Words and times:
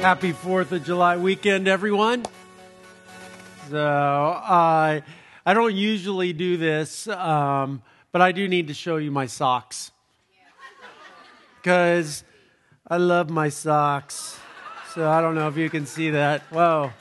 Happy 0.00 0.32
4th 0.32 0.70
of 0.70 0.84
July 0.84 1.16
weekend, 1.16 1.66
everyone. 1.66 2.24
So, 3.70 3.78
uh, 3.78 5.00
I 5.44 5.54
don't 5.54 5.74
usually 5.74 6.32
do 6.32 6.56
this, 6.56 7.08
um, 7.08 7.82
but 8.12 8.22
I 8.22 8.30
do 8.30 8.46
need 8.46 8.68
to 8.68 8.74
show 8.74 8.98
you 8.98 9.10
my 9.10 9.26
socks. 9.26 9.90
Because 11.56 12.22
I 12.86 12.98
love 12.98 13.30
my 13.30 13.48
socks. 13.48 14.38
So, 14.94 15.10
I 15.10 15.20
don't 15.20 15.34
know 15.34 15.48
if 15.48 15.56
you 15.56 15.68
can 15.68 15.86
see 15.86 16.10
that. 16.10 16.42
Whoa, 16.50 16.92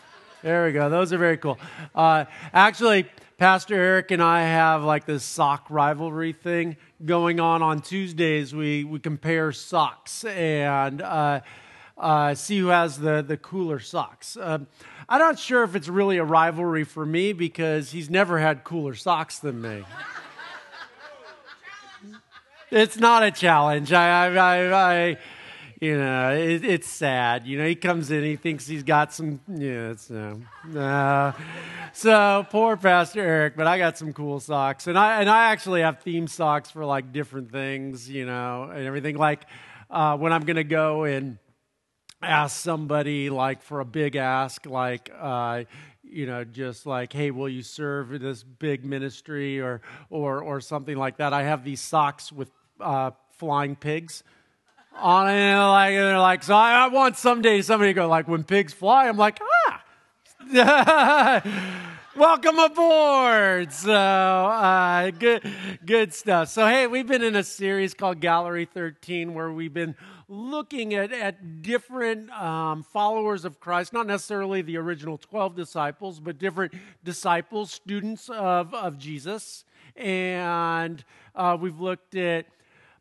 there 0.41 0.65
we 0.65 0.71
go. 0.71 0.89
Those 0.89 1.13
are 1.13 1.19
very 1.19 1.37
cool. 1.37 1.59
Uh, 1.93 2.25
actually, 2.53 3.05
Pastor 3.37 3.75
Eric 3.75 4.09
and 4.11 4.23
I 4.23 4.41
have 4.43 4.83
like 4.83 5.05
this 5.05 5.23
sock 5.23 5.67
rivalry 5.69 6.33
thing 6.33 6.77
going 7.03 7.39
on 7.39 7.61
on 7.61 7.81
Tuesdays. 7.81 8.55
We, 8.55 8.83
we 8.83 8.99
compare 8.99 9.51
socks 9.51 10.23
and. 10.23 11.01
Uh, 11.03 11.41
uh, 11.97 12.35
see 12.35 12.59
who 12.59 12.67
has 12.67 12.99
the, 12.99 13.21
the 13.21 13.37
cooler 13.37 13.79
socks. 13.79 14.37
Uh, 14.37 14.59
I'm 15.07 15.19
not 15.19 15.39
sure 15.39 15.63
if 15.63 15.75
it's 15.75 15.87
really 15.87 16.17
a 16.17 16.23
rivalry 16.23 16.83
for 16.83 17.05
me 17.05 17.33
because 17.33 17.91
he's 17.91 18.09
never 18.09 18.39
had 18.39 18.63
cooler 18.63 18.95
socks 18.95 19.39
than 19.39 19.61
me. 19.61 19.83
it's 22.71 22.97
not 22.97 23.23
a 23.23 23.31
challenge. 23.31 23.93
I, 23.93 24.27
I, 24.27 24.35
I, 24.35 24.73
I 24.73 25.17
you 25.79 25.97
know, 25.97 26.33
it, 26.33 26.65
it's 26.65 26.87
sad. 26.87 27.45
You 27.45 27.59
know, 27.59 27.67
he 27.67 27.75
comes 27.75 28.09
in, 28.09 28.23
he 28.23 28.35
thinks 28.35 28.65
he's 28.65 28.83
got 28.83 29.13
some, 29.13 29.39
yeah, 29.47 29.91
it's, 29.91 30.09
uh, 30.09 30.35
uh, 30.75 31.33
so 31.93 32.45
poor 32.49 32.75
Pastor 32.77 33.21
Eric, 33.21 33.55
but 33.55 33.67
I 33.67 33.77
got 33.77 33.97
some 33.97 34.11
cool 34.11 34.39
socks. 34.39 34.87
And 34.87 34.97
I, 34.97 35.21
and 35.21 35.29
I 35.29 35.51
actually 35.51 35.81
have 35.81 36.01
theme 36.01 36.27
socks 36.27 36.71
for 36.71 36.85
like 36.85 37.11
different 37.11 37.51
things, 37.51 38.09
you 38.09 38.25
know, 38.25 38.69
and 38.73 38.85
everything. 38.85 39.17
Like 39.17 39.45
uh, 39.89 40.17
when 40.17 40.33
I'm 40.33 40.43
going 40.45 40.55
to 40.55 40.63
go 40.63 41.03
and, 41.03 41.37
ask 42.21 42.59
somebody 42.59 43.29
like 43.29 43.61
for 43.61 43.79
a 43.79 43.85
big 43.85 44.15
ask, 44.15 44.65
like, 44.65 45.11
uh, 45.17 45.63
you 46.03 46.25
know, 46.25 46.43
just 46.43 46.85
like, 46.85 47.11
hey, 47.13 47.31
will 47.31 47.49
you 47.49 47.61
serve 47.61 48.19
this 48.19 48.43
big 48.43 48.85
ministry 48.85 49.59
or, 49.59 49.81
or, 50.09 50.41
or 50.41 50.61
something 50.61 50.97
like 50.97 51.17
that? 51.17 51.33
I 51.33 51.43
have 51.43 51.63
these 51.63 51.81
socks 51.81 52.31
with 52.31 52.49
uh, 52.79 53.11
flying 53.37 53.75
pigs 53.75 54.23
on. 54.93 55.27
And 55.27 55.59
like, 55.59 55.91
and 55.91 56.03
they're 56.03 56.19
like, 56.19 56.43
so 56.43 56.55
I, 56.55 56.85
I 56.85 56.87
want 56.87 57.17
someday 57.17 57.61
somebody 57.61 57.91
to 57.91 57.93
go, 57.93 58.07
like, 58.07 58.27
when 58.27 58.43
pigs 58.43 58.73
fly, 58.73 59.07
I'm 59.07 59.17
like, 59.17 59.39
ah. 59.67 59.81
Welcome 62.15 62.59
aboard. 62.59 63.73
So, 63.73 63.91
uh, 63.91 65.11
good, 65.11 65.43
good 65.85 66.13
stuff. 66.13 66.47
So, 66.47 66.65
hey, 66.65 66.87
we've 66.87 67.07
been 67.07 67.23
in 67.23 67.35
a 67.35 67.43
series 67.43 67.93
called 67.93 68.21
Gallery 68.21 68.63
13 68.63 69.33
where 69.33 69.51
we've 69.51 69.73
been 69.73 69.95
looking 70.27 70.93
at, 70.93 71.11
at 71.11 71.61
different 71.61 72.31
um, 72.31 72.83
followers 72.83 73.45
of 73.45 73.59
Christ, 73.59 73.93
not 73.93 74.07
necessarily 74.07 74.61
the 74.61 74.77
original 74.77 75.17
12 75.17 75.55
disciples, 75.55 76.19
but 76.19 76.37
different 76.37 76.73
disciples, 77.03 77.71
students 77.71 78.29
of, 78.29 78.73
of 78.73 78.97
Jesus. 78.97 79.65
And 79.95 81.03
uh, 81.35 81.57
we've 81.59 81.79
looked 81.79 82.15
at 82.15 82.47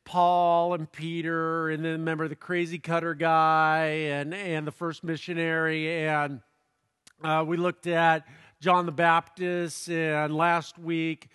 Paul 0.04 0.74
and 0.74 0.90
Peter, 0.90 1.70
and 1.70 1.84
then 1.84 1.92
remember 1.92 2.28
the 2.28 2.36
crazy 2.36 2.78
cutter 2.78 3.14
guy 3.14 3.86
and, 3.86 4.34
and 4.34 4.66
the 4.66 4.72
first 4.72 5.02
missionary. 5.02 6.06
And 6.06 6.40
uh, 7.22 7.44
we 7.46 7.56
looked 7.56 7.86
at 7.86 8.26
John 8.60 8.86
the 8.86 8.92
Baptist, 8.92 9.88
and 9.88 10.34
last 10.36 10.78
week, 10.78 11.28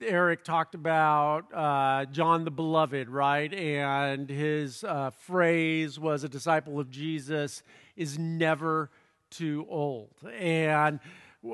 Eric 0.00 0.44
talked 0.44 0.74
about 0.74 1.52
uh, 1.54 2.04
John 2.06 2.44
the 2.44 2.50
Beloved, 2.50 3.08
right? 3.08 3.52
And 3.52 4.28
his 4.28 4.82
uh, 4.82 5.10
phrase 5.10 5.98
was 5.98 6.24
a 6.24 6.28
disciple 6.28 6.80
of 6.80 6.90
Jesus 6.90 7.62
is 7.96 8.18
never 8.18 8.90
too 9.30 9.66
old. 9.68 10.14
And 10.36 10.98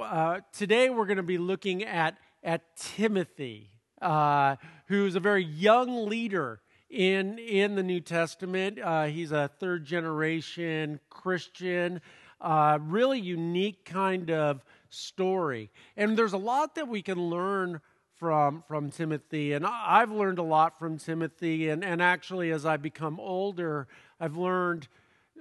uh, 0.00 0.41
today 0.52 0.88
we're 0.88 1.06
going 1.06 1.18
to 1.18 1.22
be 1.22 1.38
looking 1.38 1.84
at, 1.84 2.16
at 2.42 2.62
Timothy, 2.76 3.70
uh, 4.00 4.56
who's 4.86 5.14
a 5.14 5.20
very 5.20 5.44
young 5.44 6.08
leader 6.08 6.60
in, 6.88 7.38
in 7.38 7.74
the 7.74 7.82
New 7.82 8.00
Testament. 8.00 8.78
Uh, 8.80 9.04
he's 9.04 9.32
a 9.32 9.50
third 9.58 9.84
generation 9.84 11.00
Christian, 11.10 12.00
uh, 12.41 12.78
really 12.80 13.20
unique 13.20 13.84
kind 13.84 14.30
of 14.30 14.64
story. 14.88 15.70
And 15.98 16.16
there's 16.16 16.32
a 16.32 16.38
lot 16.38 16.76
that 16.76 16.88
we 16.88 17.02
can 17.02 17.20
learn 17.28 17.80
from, 18.19 18.65
from 18.66 18.91
Timothy. 18.91 19.53
And 19.53 19.66
I've 19.66 20.10
learned 20.10 20.38
a 20.38 20.43
lot 20.43 20.78
from 20.78 20.99
Timothy. 20.99 21.69
And, 21.69 21.84
and 21.84 22.03
actually, 22.03 22.50
as 22.50 22.65
I 22.66 22.77
become 22.77 23.21
older, 23.21 23.87
I've 24.21 24.37
learned 24.37 24.88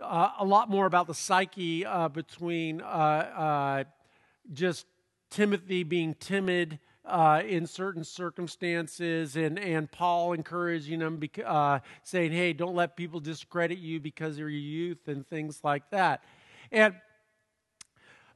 uh, 0.02 0.31
a 0.40 0.46
lot 0.46 0.69
more 0.69 0.86
about 0.86 1.08
the 1.08 1.13
psyche 1.13 1.86
uh, 1.86 2.09
between 2.09 2.81
uh, 2.81 2.86
uh 2.86 3.84
just 4.53 4.86
Timothy 5.30 5.84
being 5.84 6.16
timid. 6.16 6.80
Uh, 7.08 7.44
in 7.47 7.68
certain 7.68 8.03
circumstances, 8.03 9.36
and, 9.36 9.59
and 9.59 9.92
Paul 9.92 10.34
encouraging 10.34 10.97
them, 10.97 11.22
uh, 11.46 11.78
saying, 12.02 12.31
Hey, 12.31 12.52
don't 12.52 12.74
let 12.74 12.97
people 12.97 13.19
discredit 13.19 13.78
you 13.78 14.00
because 14.00 14.34
of 14.34 14.40
your 14.40 14.50
youth 14.50 15.07
and 15.07 15.24
things 15.28 15.59
like 15.63 15.88
that. 15.92 16.24
And 16.72 16.96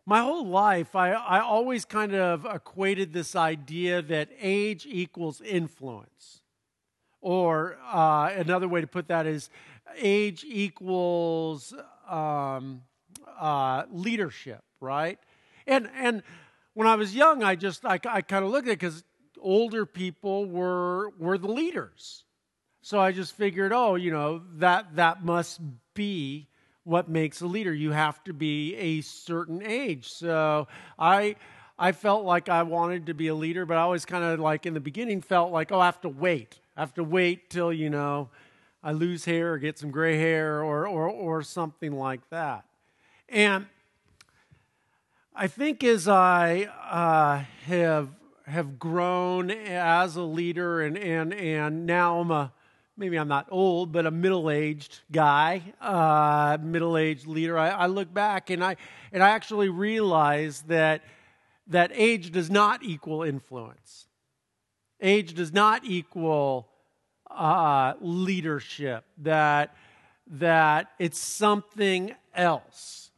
my 0.09 0.21
whole 0.21 0.47
life, 0.47 0.95
I, 0.95 1.11
I 1.11 1.39
always 1.39 1.85
kind 1.85 2.15
of 2.15 2.43
equated 2.43 3.13
this 3.13 3.35
idea 3.35 4.01
that 4.01 4.29
age 4.41 4.87
equals 4.89 5.39
influence. 5.39 6.41
Or 7.21 7.77
uh, 7.85 8.31
another 8.35 8.67
way 8.67 8.81
to 8.81 8.87
put 8.87 9.09
that 9.09 9.27
is 9.27 9.51
age 9.95 10.43
equals 10.47 11.75
um, 12.09 12.81
uh, 13.39 13.83
leadership, 13.91 14.63
right? 14.81 15.19
And, 15.67 15.87
and 15.95 16.23
when 16.73 16.87
I 16.87 16.95
was 16.95 17.13
young, 17.13 17.43
I 17.43 17.53
just, 17.55 17.85
I, 17.85 17.99
I 18.09 18.21
kind 18.23 18.43
of 18.43 18.49
looked 18.49 18.67
at 18.67 18.71
it 18.71 18.79
because 18.79 19.03
older 19.39 19.85
people 19.85 20.47
were, 20.47 21.11
were 21.19 21.37
the 21.37 21.51
leaders. 21.51 22.23
So 22.81 22.99
I 22.99 23.11
just 23.11 23.37
figured, 23.37 23.71
oh, 23.71 23.93
you 23.93 24.09
know, 24.09 24.41
that, 24.55 24.95
that 24.95 25.23
must 25.23 25.61
be 25.93 26.47
what 26.83 27.09
makes 27.09 27.41
a 27.41 27.45
leader. 27.47 27.73
You 27.73 27.91
have 27.91 28.23
to 28.25 28.33
be 28.33 28.75
a 28.75 29.01
certain 29.01 29.61
age. 29.61 30.11
So 30.11 30.67
I 30.97 31.35
I 31.77 31.93
felt 31.93 32.25
like 32.25 32.49
I 32.49 32.63
wanted 32.63 33.05
to 33.05 33.13
be 33.13 33.27
a 33.27 33.35
leader, 33.35 33.65
but 33.65 33.77
I 33.77 33.81
always 33.81 34.05
kind 34.05 34.23
of 34.23 34.39
like 34.39 34.65
in 34.65 34.73
the 34.73 34.81
beginning 34.81 35.21
felt 35.21 35.51
like, 35.51 35.71
oh, 35.71 35.79
I 35.79 35.85
have 35.85 36.01
to 36.01 36.09
wait. 36.09 36.59
I 36.75 36.81
have 36.81 36.93
to 36.95 37.03
wait 37.03 37.49
till, 37.49 37.71
you 37.71 37.89
know, 37.89 38.29
I 38.83 38.91
lose 38.91 39.25
hair 39.25 39.53
or 39.53 39.57
get 39.57 39.77
some 39.77 39.91
gray 39.91 40.17
hair 40.17 40.63
or 40.63 40.87
or 40.87 41.07
or 41.07 41.41
something 41.41 41.93
like 41.93 42.29
that. 42.29 42.65
And 43.27 43.67
I 45.35 45.47
think 45.47 45.83
as 45.83 46.07
I 46.07 46.63
uh, 46.89 47.43
have 47.65 48.09
have 48.45 48.79
grown 48.79 49.51
as 49.51 50.15
a 50.15 50.23
leader 50.23 50.81
and 50.81 50.97
and 50.97 51.33
and 51.33 51.85
now 51.85 52.19
I'm 52.19 52.31
a 52.31 52.51
maybe 52.99 53.17
I'm 53.17 53.29
not 53.29 53.47
old, 53.49 53.91
but 53.91 54.05
a 54.05 54.11
middle 54.11 54.51
aged 54.51 54.99
guy, 55.11 55.63
uh, 55.81 56.57
middle 56.61 56.97
aged 56.97 57.25
leader, 57.27 57.57
I, 57.57 57.69
I, 57.69 57.85
look 57.87 58.13
back 58.13 58.49
and 58.49 58.63
I, 58.63 58.75
and 59.13 59.23
I 59.23 59.29
actually 59.29 59.69
realize 59.69 60.61
that, 60.63 61.01
that 61.67 61.91
age 61.93 62.31
does 62.31 62.51
not 62.51 62.83
equal 62.83 63.23
influence. 63.23 64.07
Age 65.01 65.33
does 65.33 65.53
not 65.53 65.85
equal 65.85 66.67
uh, 67.31 67.93
leadership, 68.01 69.05
that, 69.19 69.75
that 70.27 70.91
it's 70.99 71.19
something 71.19 72.13
else 72.35 73.08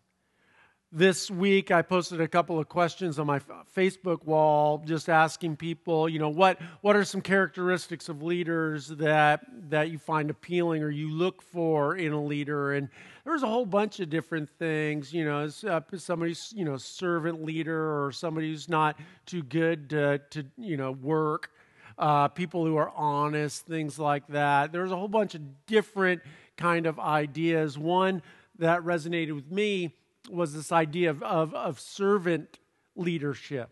this 0.92 1.32
week 1.32 1.72
i 1.72 1.82
posted 1.82 2.20
a 2.20 2.28
couple 2.28 2.60
of 2.60 2.68
questions 2.68 3.18
on 3.18 3.26
my 3.26 3.40
facebook 3.76 4.26
wall 4.26 4.84
just 4.86 5.10
asking 5.10 5.56
people 5.56 6.10
you 6.10 6.20
know 6.20 6.30
what 6.30 6.60
what 6.82 6.96
are 6.96 7.06
some 7.06 7.22
characteristics 7.22 8.10
of 8.10 8.22
leaders 8.22 8.90
that 8.90 9.46
that 9.72 9.90
you 9.90 9.98
find 9.98 10.30
appealing 10.30 10.84
or 10.84 10.90
you 10.90 11.10
look 11.10 11.42
for 11.42 11.96
in 11.96 12.12
a 12.12 12.24
leader? 12.24 12.74
And 12.74 12.90
there's 13.26 13.44
a 13.44 13.48
whole 13.48 13.66
bunch 13.66 14.00
of 14.00 14.10
different 14.10 14.50
things 14.50 15.14
you 15.14 15.26
know 15.26 15.50
uh, 15.68 15.82
somebody's 15.98 16.54
you 16.56 16.66
know 16.66 16.78
servant 16.78 17.44
leader 17.44 18.06
or 18.06 18.12
somebody 18.12 18.52
who's 18.52 18.70
not 18.70 19.00
too 19.26 19.44
good 19.44 19.90
to, 19.90 20.20
to 20.32 20.46
you 20.58 20.78
know 20.78 20.92
work 20.92 21.52
uh, 21.98 22.28
people 22.28 22.66
who 22.66 22.78
are 22.78 22.92
honest 22.96 23.66
things 23.66 24.00
like 24.00 24.28
that. 24.28 24.72
There's 24.72 24.92
a 24.92 24.96
whole 24.96 25.08
bunch 25.08 25.36
of 25.36 25.66
different 25.66 26.22
kind 26.58 26.86
of 26.86 27.00
ideas. 27.00 27.78
One 27.78 28.22
that 28.60 28.82
resonated 28.82 29.34
with 29.34 29.52
me 29.52 29.96
was 30.30 30.54
this 30.54 30.72
idea 30.72 31.10
of, 31.10 31.24
of, 31.24 31.54
of 31.54 31.80
servant 31.80 32.60
leadership. 32.96 33.70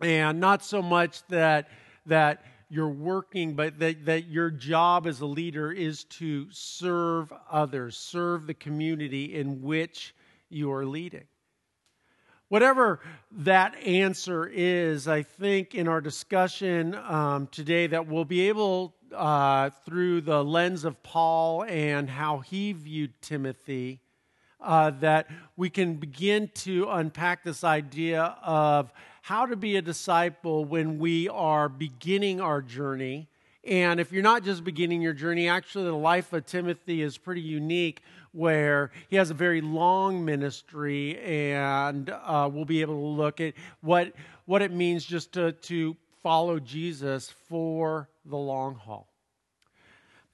And 0.00 0.40
not 0.40 0.64
so 0.64 0.82
much 0.82 1.26
that, 1.28 1.68
that 2.06 2.44
you're 2.68 2.88
working, 2.88 3.54
but 3.54 3.78
that, 3.78 4.04
that 4.06 4.26
your 4.26 4.50
job 4.50 5.06
as 5.06 5.20
a 5.20 5.26
leader 5.26 5.72
is 5.72 6.04
to 6.04 6.46
serve 6.50 7.32
others, 7.50 7.96
serve 7.96 8.46
the 8.46 8.54
community 8.54 9.34
in 9.34 9.62
which 9.62 10.14
you 10.48 10.72
are 10.72 10.84
leading. 10.84 11.24
Whatever 12.48 13.00
that 13.32 13.74
answer 13.84 14.46
is, 14.46 15.08
I 15.08 15.22
think 15.22 15.74
in 15.74 15.88
our 15.88 16.00
discussion 16.00 16.94
um, 16.94 17.48
today 17.48 17.88
that 17.88 18.06
we'll 18.06 18.24
be 18.24 18.48
able, 18.48 18.94
uh, 19.12 19.70
through 19.84 20.20
the 20.20 20.44
lens 20.44 20.84
of 20.84 21.02
Paul 21.02 21.64
and 21.64 22.08
how 22.08 22.38
he 22.38 22.72
viewed 22.72 23.20
Timothy, 23.20 24.00
uh, 24.60 24.90
that 25.00 25.28
we 25.56 25.70
can 25.70 25.94
begin 25.94 26.50
to 26.54 26.88
unpack 26.90 27.44
this 27.44 27.64
idea 27.64 28.36
of 28.42 28.92
how 29.22 29.46
to 29.46 29.56
be 29.56 29.76
a 29.76 29.82
disciple 29.82 30.64
when 30.64 30.98
we 30.98 31.28
are 31.28 31.68
beginning 31.68 32.40
our 32.40 32.62
journey. 32.62 33.28
And 33.64 33.98
if 33.98 34.12
you're 34.12 34.22
not 34.22 34.44
just 34.44 34.62
beginning 34.62 35.02
your 35.02 35.12
journey, 35.12 35.48
actually, 35.48 35.86
the 35.86 35.92
life 35.92 36.32
of 36.32 36.46
Timothy 36.46 37.02
is 37.02 37.18
pretty 37.18 37.40
unique, 37.40 38.02
where 38.30 38.92
he 39.08 39.16
has 39.16 39.30
a 39.30 39.34
very 39.34 39.60
long 39.60 40.24
ministry, 40.24 41.18
and 41.18 42.10
uh, 42.10 42.48
we'll 42.52 42.64
be 42.64 42.82
able 42.82 42.94
to 42.94 43.22
look 43.22 43.40
at 43.40 43.54
what, 43.80 44.12
what 44.44 44.62
it 44.62 44.70
means 44.70 45.04
just 45.04 45.32
to, 45.32 45.52
to 45.52 45.96
follow 46.22 46.60
Jesus 46.60 47.34
for 47.48 48.08
the 48.24 48.36
long 48.36 48.76
haul. 48.76 49.08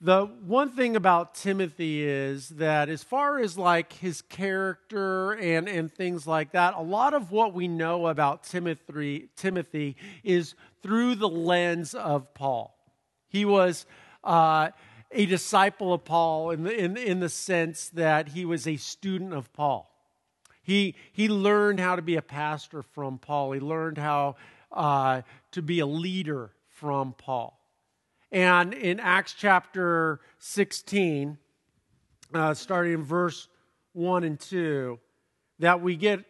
The 0.04 0.26
one 0.26 0.72
thing 0.72 0.96
about 0.96 1.36
Timothy 1.36 2.02
is 2.02 2.48
that, 2.48 2.88
as 2.88 3.04
far 3.04 3.38
as 3.38 3.56
like 3.56 3.92
his 3.92 4.20
character 4.20 5.30
and, 5.34 5.68
and 5.68 5.92
things 5.92 6.26
like 6.26 6.50
that, 6.52 6.74
a 6.74 6.82
lot 6.82 7.14
of 7.14 7.30
what 7.30 7.54
we 7.54 7.68
know 7.68 8.08
about 8.08 8.42
Timothy, 8.42 9.28
Timothy 9.36 9.94
is 10.24 10.56
through 10.82 11.14
the 11.14 11.28
lens 11.28 11.94
of 11.94 12.34
Paul. 12.34 12.76
He 13.28 13.44
was 13.44 13.86
uh, 14.24 14.70
a 15.12 15.26
disciple 15.26 15.94
of 15.94 16.04
Paul 16.04 16.50
in 16.50 16.64
the, 16.64 16.76
in, 16.76 16.96
in 16.96 17.20
the 17.20 17.28
sense 17.28 17.88
that 17.90 18.30
he 18.30 18.44
was 18.44 18.66
a 18.66 18.78
student 18.78 19.32
of 19.32 19.52
Paul. 19.52 19.88
He, 20.64 20.96
he 21.12 21.28
learned 21.28 21.78
how 21.78 21.94
to 21.94 22.02
be 22.02 22.16
a 22.16 22.22
pastor 22.22 22.82
from 22.82 23.18
Paul, 23.18 23.52
he 23.52 23.60
learned 23.60 23.98
how 23.98 24.34
uh, 24.72 25.22
to 25.52 25.62
be 25.62 25.78
a 25.78 25.86
leader 25.86 26.50
from 26.70 27.14
Paul. 27.16 27.61
And 28.32 28.72
in 28.72 28.98
Acts 28.98 29.34
chapter 29.38 30.18
16, 30.38 31.36
uh, 32.32 32.54
starting 32.54 32.94
in 32.94 33.04
verse 33.04 33.46
1 33.92 34.24
and 34.24 34.40
2, 34.40 34.98
that 35.58 35.82
we 35.82 35.96
get 35.96 36.24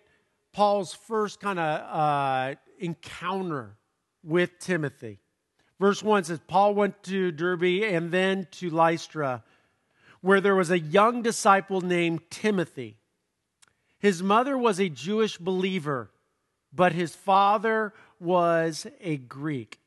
Paul's 0.52 0.93
first 0.93 1.38
kind 1.38 1.60
of 1.60 1.81
uh, 1.81 2.54
encounter 2.81 3.76
with 4.25 4.58
Timothy. 4.58 5.20
Verse 5.78 6.02
1 6.02 6.25
says, 6.25 6.40
Paul 6.49 6.75
went 6.75 7.00
to 7.04 7.31
Derbe 7.31 7.84
and 7.84 8.10
then 8.10 8.48
to 8.52 8.69
Lystra, 8.69 9.44
where 10.20 10.40
there 10.40 10.56
was 10.56 10.72
a 10.72 10.78
young 10.81 11.22
disciple 11.22 11.81
named 11.81 12.22
Timothy. 12.31 12.96
His 14.00 14.25
mother 14.25 14.58
was 14.58 14.81
a 14.81 14.88
Jewish 14.88 15.38
believer, 15.38 16.10
but 16.72 16.93
his 16.93 17.14
father 17.14 17.94
was 18.19 18.88
a 19.00 19.19
Greek. 19.19 19.78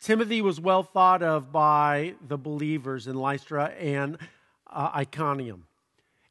Timothy 0.00 0.42
was 0.42 0.60
well 0.60 0.84
thought 0.84 1.22
of 1.22 1.50
by 1.50 2.14
the 2.26 2.38
believers 2.38 3.06
in 3.06 3.16
Lystra 3.16 3.66
and 3.78 4.16
uh, 4.66 4.90
Iconium. 4.94 5.66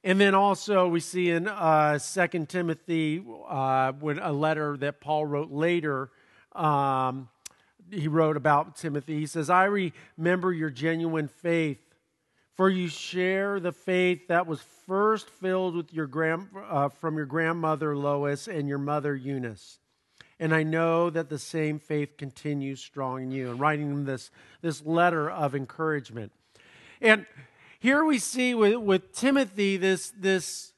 And 0.04 0.22
then 0.22 0.36
also 0.36 0.88
we 0.88 1.02
see 1.02 1.30
in 1.30 1.50
uh, 1.50 2.00
2 2.00 2.46
Timothy, 2.46 3.24
uh, 3.48 3.92
when 3.94 4.20
a 4.20 4.32
letter 4.32 4.78
that 4.78 5.02
Paul 5.02 5.26
wrote 5.26 5.52
later, 5.52 6.12
um, 6.54 7.28
he 7.92 8.08
wrote 8.08 8.38
about 8.38 8.78
Timothy. 8.78 9.20
He 9.20 9.26
says, 9.26 9.50
I 9.50 9.66
remember 9.66 10.54
your 10.54 10.70
genuine 10.70 11.28
faith, 11.28 11.80
for 12.56 12.70
you 12.70 12.88
share 12.88 13.60
the 13.60 13.74
faith 13.74 14.30
that 14.30 14.48
was 14.48 14.62
first 14.88 15.30
filled 15.30 15.76
with 15.76 15.94
your 15.94 16.08
grand, 16.08 16.48
uh, 16.70 16.88
from 16.88 17.18
your 17.18 17.26
grandmother 17.26 17.98
Lois 17.98 18.48
and 18.48 18.70
your 18.70 18.78
mother 18.78 19.14
Eunice 19.16 19.80
and 20.40 20.54
I 20.54 20.64
know 20.64 21.10
that 21.10 21.30
the 21.30 21.40
same 21.40 21.80
faith 21.80 22.16
continues 22.18 22.80
strong 22.80 23.24
in 23.24 23.32
you. 23.32 23.50
And 23.52 23.60
writing 23.60 23.90
them 23.90 24.06
this, 24.06 24.30
this 24.62 24.86
letter 24.86 25.30
of 25.30 25.56
encouragement. 25.56 26.32
And 27.02 27.26
here 27.80 28.04
we 28.04 28.20
see 28.20 28.54
with, 28.54 28.78
with 28.78 29.14
Timothy 29.14 29.78
this, 29.78 30.14
this, 30.18 30.74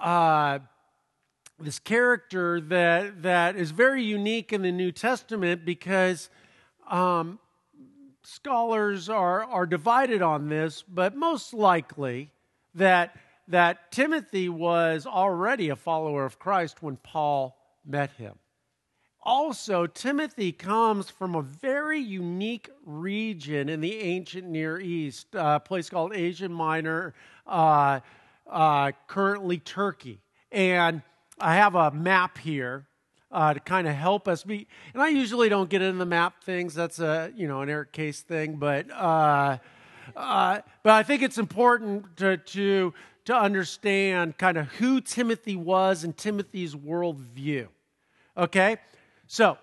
uh, 0.00 0.58
this 1.60 1.78
character 1.78 2.60
that, 2.60 3.22
that 3.22 3.54
is 3.56 3.70
very 3.70 4.02
unique 4.02 4.52
in 4.52 4.62
the 4.62 4.72
New 4.72 4.90
Testament 4.90 5.64
because 5.64 6.28
um, 6.90 7.38
scholars 8.24 9.08
are, 9.08 9.44
are 9.44 9.66
divided 9.66 10.22
on 10.22 10.48
this, 10.48 10.82
but 10.82 11.14
most 11.14 11.54
likely 11.54 12.30
that, 12.74 13.16
that 13.46 13.92
Timothy 13.92 14.48
was 14.48 15.06
already 15.06 15.68
a 15.68 15.76
follower 15.76 16.24
of 16.24 16.40
Christ 16.40 16.82
when 16.82 16.96
Paul 16.96 17.56
met 17.86 18.10
him 18.12 18.34
also, 19.24 19.86
Timothy 19.86 20.52
comes 20.52 21.08
from 21.08 21.34
a 21.34 21.42
very 21.42 21.98
unique 21.98 22.68
region 22.84 23.68
in 23.68 23.80
the 23.80 23.98
ancient 24.00 24.46
Near 24.46 24.78
East, 24.78 25.28
a 25.32 25.58
place 25.58 25.88
called 25.88 26.14
Asia 26.14 26.48
Minor, 26.48 27.14
uh, 27.46 28.00
uh, 28.46 28.92
currently 29.06 29.58
Turkey. 29.58 30.20
And 30.52 31.02
I 31.40 31.56
have 31.56 31.74
a 31.74 31.90
map 31.90 32.36
here 32.38 32.86
uh, 33.32 33.54
to 33.54 33.60
kind 33.60 33.88
of 33.88 33.94
help 33.94 34.28
us 34.28 34.44
be. 34.44 34.66
And 34.92 35.02
I 35.02 35.08
usually 35.08 35.48
don't 35.48 35.68
get 35.68 35.82
into 35.82 35.98
the 35.98 36.06
map 36.06 36.44
things. 36.44 36.74
That's 36.74 37.00
a 37.00 37.32
you 37.34 37.48
know 37.48 37.62
an 37.62 37.68
Eric 37.68 37.92
Case 37.92 38.20
thing, 38.20 38.56
but 38.56 38.90
uh, 38.90 39.58
uh, 40.16 40.60
but 40.82 40.92
I 40.92 41.02
think 41.02 41.22
it's 41.22 41.38
important 41.38 42.16
to 42.18 42.36
to 42.36 42.94
to 43.24 43.34
understand 43.34 44.38
kind 44.38 44.56
of 44.56 44.68
who 44.74 45.00
Timothy 45.00 45.56
was 45.56 46.04
and 46.04 46.16
Timothy's 46.16 46.74
worldview. 46.74 47.68
Okay, 48.36 48.76
so, 49.34 49.58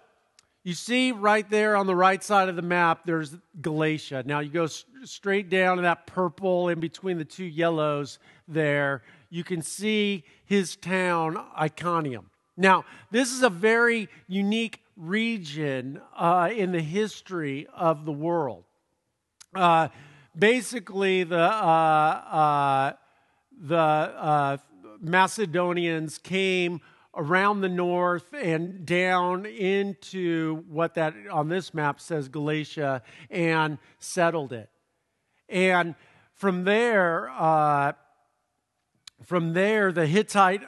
you 0.65 0.73
see 0.73 1.13
right 1.13 1.49
there 1.49 1.77
on 1.77 1.87
the 1.87 1.95
right 1.95 2.21
side 2.21 2.49
of 2.49 2.57
the 2.57 2.61
map, 2.61 3.05
there's 3.05 3.37
Galatia. 3.61 4.21
Now, 4.25 4.41
you 4.41 4.49
go 4.49 4.67
straight 5.05 5.49
down 5.49 5.77
to 5.77 5.83
that 5.83 6.07
purple 6.07 6.67
in 6.67 6.81
between 6.81 7.17
the 7.17 7.23
two 7.23 7.45
yellows 7.45 8.19
there. 8.49 9.01
You 9.29 9.45
can 9.45 9.61
see 9.61 10.25
his 10.43 10.75
town, 10.75 11.41
Iconium. 11.57 12.29
Now, 12.57 12.83
this 13.11 13.31
is 13.31 13.43
a 13.43 13.49
very 13.49 14.09
unique 14.27 14.81
region 14.97 16.01
uh, 16.17 16.49
in 16.53 16.73
the 16.73 16.81
history 16.81 17.65
of 17.73 18.03
the 18.03 18.11
world. 18.11 18.65
Uh, 19.55 19.87
basically, 20.37 21.23
the, 21.23 21.39
uh, 21.39 21.45
uh 21.45 22.93
the 23.57 23.77
uh, 23.77 24.57
Macedonians 24.99 26.17
came 26.17 26.81
around 27.15 27.61
the 27.61 27.69
north 27.69 28.33
and 28.33 28.85
down 28.85 29.45
into 29.45 30.63
what 30.67 30.95
that 30.95 31.13
on 31.29 31.49
this 31.49 31.73
map 31.73 31.99
says 31.99 32.29
Galatia 32.29 33.01
and 33.29 33.77
settled 33.99 34.53
it. 34.53 34.69
And 35.49 35.95
from 36.35 36.63
there, 36.63 37.29
uh, 37.31 37.93
from 39.25 39.53
there, 39.53 39.91
the 39.91 40.07
Hittite 40.07 40.61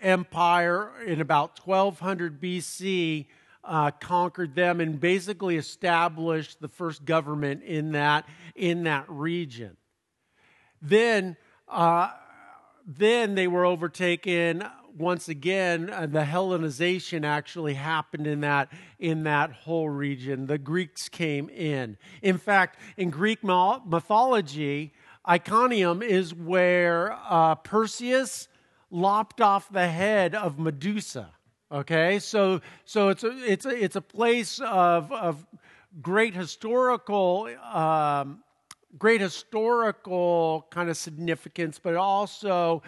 Empire 0.00 0.90
in 1.04 1.20
about 1.20 1.60
1200 1.66 2.40
BC 2.40 3.26
uh, 3.62 3.90
conquered 3.90 4.54
them 4.54 4.80
and 4.80 4.98
basically 4.98 5.56
established 5.56 6.60
the 6.60 6.68
first 6.68 7.04
government 7.04 7.62
in 7.62 7.92
that 7.92 8.26
in 8.54 8.84
that 8.84 9.04
region. 9.08 9.76
Then, 10.80 11.36
uh, 11.68 12.10
then 12.86 13.34
they 13.34 13.46
were 13.46 13.66
overtaken 13.66 14.64
once 14.96 15.28
again, 15.28 15.90
uh, 15.90 16.06
the 16.06 16.20
Hellenization 16.20 17.24
actually 17.24 17.74
happened 17.74 18.26
in 18.26 18.40
that, 18.40 18.72
in 18.98 19.24
that 19.24 19.52
whole 19.52 19.88
region. 19.88 20.46
The 20.46 20.58
Greeks 20.58 21.08
came 21.08 21.48
in. 21.48 21.96
In 22.22 22.38
fact, 22.38 22.78
in 22.96 23.10
Greek 23.10 23.42
mythology, 23.42 24.92
Iconium 25.28 26.02
is 26.02 26.34
where 26.34 27.16
uh, 27.28 27.54
Perseus 27.56 28.48
lopped 28.90 29.40
off 29.40 29.70
the 29.72 29.88
head 29.88 30.34
of 30.34 30.58
Medusa. 30.58 31.30
Okay, 31.72 32.18
so 32.18 32.60
so 32.84 33.10
it's 33.10 33.22
a, 33.22 33.30
it's 33.46 33.64
a, 33.64 33.84
it's 33.84 33.94
a 33.94 34.00
place 34.00 34.60
of 34.60 35.12
of 35.12 35.46
great 36.02 36.34
historical 36.34 37.48
um, 37.72 38.42
great 38.98 39.20
historical 39.20 40.66
kind 40.70 40.90
of 40.90 40.96
significance, 40.96 41.78
but 41.78 41.94
also 41.94 42.82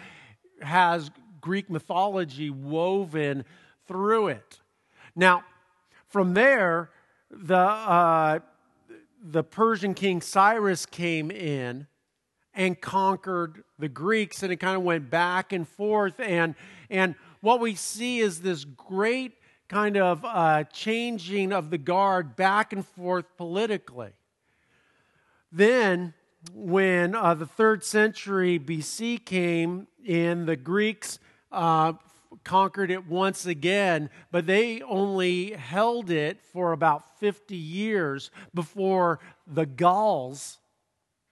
has 0.61 1.09
Greek 1.43 1.69
mythology 1.69 2.49
woven 2.49 3.43
through 3.85 4.29
it. 4.29 4.61
Now, 5.13 5.43
from 6.07 6.33
there, 6.33 6.89
the, 7.29 7.57
uh, 7.57 8.39
the 9.21 9.43
Persian 9.43 9.93
king 9.93 10.21
Cyrus 10.21 10.85
came 10.85 11.29
in 11.29 11.85
and 12.53 12.79
conquered 12.79 13.63
the 13.77 13.89
Greeks, 13.89 14.41
and 14.41 14.53
it 14.53 14.57
kind 14.57 14.77
of 14.77 14.83
went 14.83 15.09
back 15.09 15.51
and 15.51 15.67
forth. 15.67 16.19
And, 16.19 16.55
and 16.89 17.15
what 17.41 17.59
we 17.59 17.75
see 17.75 18.19
is 18.19 18.41
this 18.41 18.63
great 18.63 19.33
kind 19.67 19.97
of 19.97 20.23
uh, 20.23 20.63
changing 20.65 21.51
of 21.51 21.71
the 21.71 21.77
guard 21.77 22.37
back 22.37 22.71
and 22.71 22.85
forth 22.85 23.25
politically. 23.35 24.11
Then, 25.51 26.13
when 26.53 27.15
uh, 27.15 27.33
the 27.33 27.45
third 27.45 27.83
century 27.83 28.59
BC 28.59 29.25
came 29.25 29.87
in, 30.05 30.45
the 30.45 30.55
Greeks 30.55 31.19
uh, 31.53 31.93
conquered 32.43 32.91
it 32.91 33.07
once 33.07 33.45
again, 33.45 34.09
but 34.31 34.45
they 34.45 34.81
only 34.81 35.51
held 35.51 36.09
it 36.09 36.41
for 36.41 36.71
about 36.71 37.19
50 37.19 37.55
years 37.55 38.31
before 38.53 39.19
the 39.47 39.65
Gauls, 39.65 40.59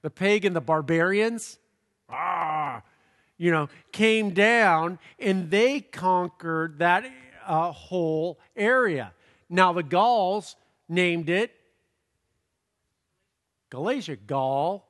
the 0.01 0.09
pagan, 0.09 0.53
the 0.53 0.61
barbarians, 0.61 1.57
ah, 2.09 2.81
you 3.37 3.51
know, 3.51 3.69
came 3.91 4.31
down 4.31 4.99
and 5.19 5.49
they 5.49 5.81
conquered 5.81 6.79
that 6.79 7.05
uh, 7.45 7.71
whole 7.71 8.39
area. 8.55 9.13
Now, 9.49 9.73
the 9.73 9.83
Gauls 9.83 10.55
named 10.87 11.29
it 11.29 11.51
Galatia, 13.69 14.17
Gaul, 14.17 14.85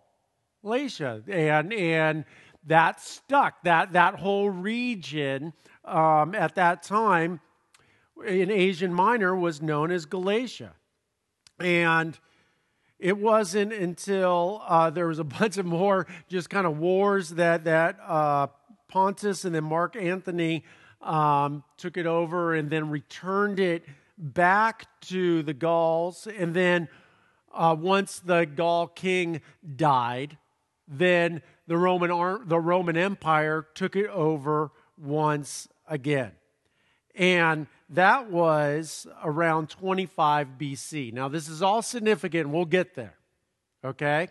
Galatia, 0.64 1.24
and 1.28 1.72
and 1.72 2.26
that 2.68 3.02
stuck. 3.02 3.64
That 3.64 3.94
that 3.94 4.16
whole 4.16 4.50
region 4.50 5.54
um, 5.86 6.36
at 6.36 6.56
that 6.56 6.84
time 6.84 7.40
in 8.26 8.52
Asian 8.52 8.94
Minor 8.94 9.36
was 9.36 9.62
known 9.62 9.92
as 9.92 10.06
Galatia, 10.06 10.74
and 11.60 12.18
it 13.00 13.18
wasn't 13.18 13.74
until 13.74 14.62
uh, 14.68 14.90
there 14.90 15.08
was 15.08 15.20
a 15.20 15.24
bunch 15.40 15.58
of 15.58 15.66
more 15.66 16.08
just 16.28 16.50
kind 16.50 16.68
of 16.68 16.78
wars 16.78 17.30
that 17.32 17.64
that 17.66 17.98
uh, 18.06 18.48
Pontus 18.88 19.46
and 19.46 19.56
then 19.56 19.64
Mark 19.64 19.96
Antony 19.96 20.64
um, 21.02 21.64
took 21.78 21.98
it 21.98 22.06
over 22.06 22.54
and 22.54 22.70
then 22.70 22.90
returned 22.90 23.60
it 23.60 23.86
back 24.18 24.88
to 25.02 25.44
the 25.44 25.54
Gauls. 25.54 26.28
And 26.28 26.54
then 26.54 26.88
uh, 27.54 27.76
once 27.78 28.20
the 28.20 28.46
Gaul 28.46 28.88
king 28.88 29.42
died, 29.76 30.38
then 30.88 31.42
the 31.72 31.78
Roman, 31.78 32.50
the 32.50 32.60
Roman 32.60 32.98
Empire 32.98 33.66
took 33.76 33.96
it 33.96 34.10
over 34.10 34.72
once 34.98 35.70
again. 35.88 36.34
And 37.16 37.66
that 37.92 38.30
was 38.30 39.08
around 39.24 39.70
25 39.70 40.50
BC. 40.60 41.14
Now, 41.14 41.30
this 41.30 41.48
is 41.48 41.62
all 41.62 41.82
significant. 41.82 42.50
We'll 42.50 42.66
get 42.66 42.94
there, 42.96 43.16
okay? 43.86 44.28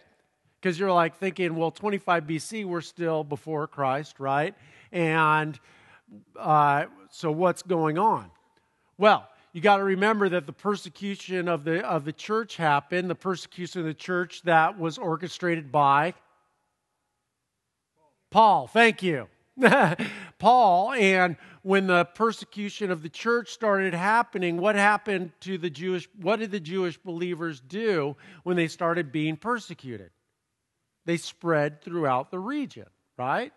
Because 0.60 0.78
you're 0.78 0.92
like 0.92 1.16
thinking, 1.16 1.56
well, 1.56 1.70
25 1.70 2.24
BC, 2.24 2.66
we're 2.66 2.82
still 2.82 3.24
before 3.24 3.66
Christ, 3.66 4.20
right? 4.20 4.54
And 4.92 5.58
uh, 6.38 6.84
so 7.08 7.32
what's 7.32 7.62
going 7.62 7.96
on? 7.96 8.30
Well, 8.98 9.26
you 9.54 9.62
got 9.62 9.78
to 9.78 9.84
remember 9.84 10.28
that 10.28 10.44
the 10.44 10.52
persecution 10.52 11.48
of 11.48 11.64
the, 11.64 11.88
of 11.88 12.04
the 12.04 12.12
church 12.12 12.56
happened, 12.56 13.08
the 13.08 13.14
persecution 13.14 13.80
of 13.80 13.86
the 13.86 13.94
church 13.94 14.42
that 14.42 14.78
was 14.78 14.98
orchestrated 14.98 15.72
by 15.72 16.12
Paul. 18.30 18.66
Thank 18.66 19.02
you. 19.02 19.28
Paul, 20.38 20.92
and 20.92 21.36
when 21.62 21.86
the 21.86 22.04
persecution 22.04 22.90
of 22.90 23.02
the 23.02 23.08
church 23.08 23.50
started 23.50 23.92
happening, 23.92 24.56
what 24.56 24.74
happened 24.74 25.32
to 25.40 25.58
the 25.58 25.68
Jewish, 25.68 26.08
what 26.20 26.38
did 26.38 26.50
the 26.50 26.60
Jewish 26.60 26.96
believers 26.96 27.60
do 27.60 28.16
when 28.42 28.56
they 28.56 28.68
started 28.68 29.12
being 29.12 29.36
persecuted? 29.36 30.10
They 31.04 31.16
spread 31.16 31.82
throughout 31.82 32.30
the 32.30 32.38
region, 32.38 32.86
right? 33.18 33.52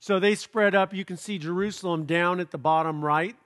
So 0.00 0.18
they 0.18 0.34
spread 0.34 0.74
up. 0.74 0.92
You 0.92 1.04
can 1.04 1.16
see 1.16 1.38
Jerusalem 1.38 2.04
down 2.04 2.40
at 2.40 2.50
the 2.50 2.58
bottom 2.58 3.04
right 3.04 3.36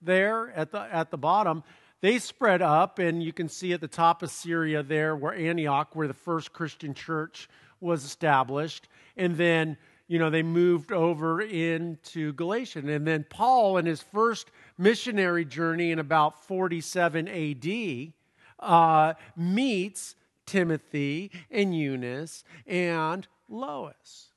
there 0.00 0.50
at 0.52 0.72
the, 0.72 0.80
at 0.80 1.10
the 1.10 1.18
bottom. 1.18 1.64
They 2.00 2.18
spread 2.18 2.62
up, 2.62 2.98
and 2.98 3.22
you 3.22 3.32
can 3.32 3.48
see 3.48 3.72
at 3.72 3.80
the 3.80 3.88
top 3.88 4.22
of 4.22 4.30
Syria 4.30 4.82
there, 4.82 5.16
where 5.16 5.34
Antioch, 5.34 5.94
where 5.94 6.06
the 6.06 6.14
first 6.14 6.52
Christian 6.52 6.94
church 6.94 7.48
was 7.80 8.04
established. 8.04 8.88
And 9.16 9.36
then 9.36 9.76
you 10.08 10.18
know, 10.18 10.30
they 10.30 10.42
moved 10.42 10.90
over 10.90 11.40
into 11.42 12.32
Galatia. 12.32 12.78
And 12.78 13.06
then 13.06 13.26
Paul, 13.28 13.76
in 13.76 13.84
his 13.84 14.02
first 14.02 14.50
missionary 14.78 15.44
journey 15.44 15.92
in 15.92 15.98
about 15.98 16.42
47 16.44 17.28
AD, 17.28 18.12
uh, 18.58 19.14
meets 19.36 20.14
Timothy 20.46 21.30
and 21.50 21.76
Eunice 21.76 22.42
and 22.66 23.28
Lois. 23.50 24.28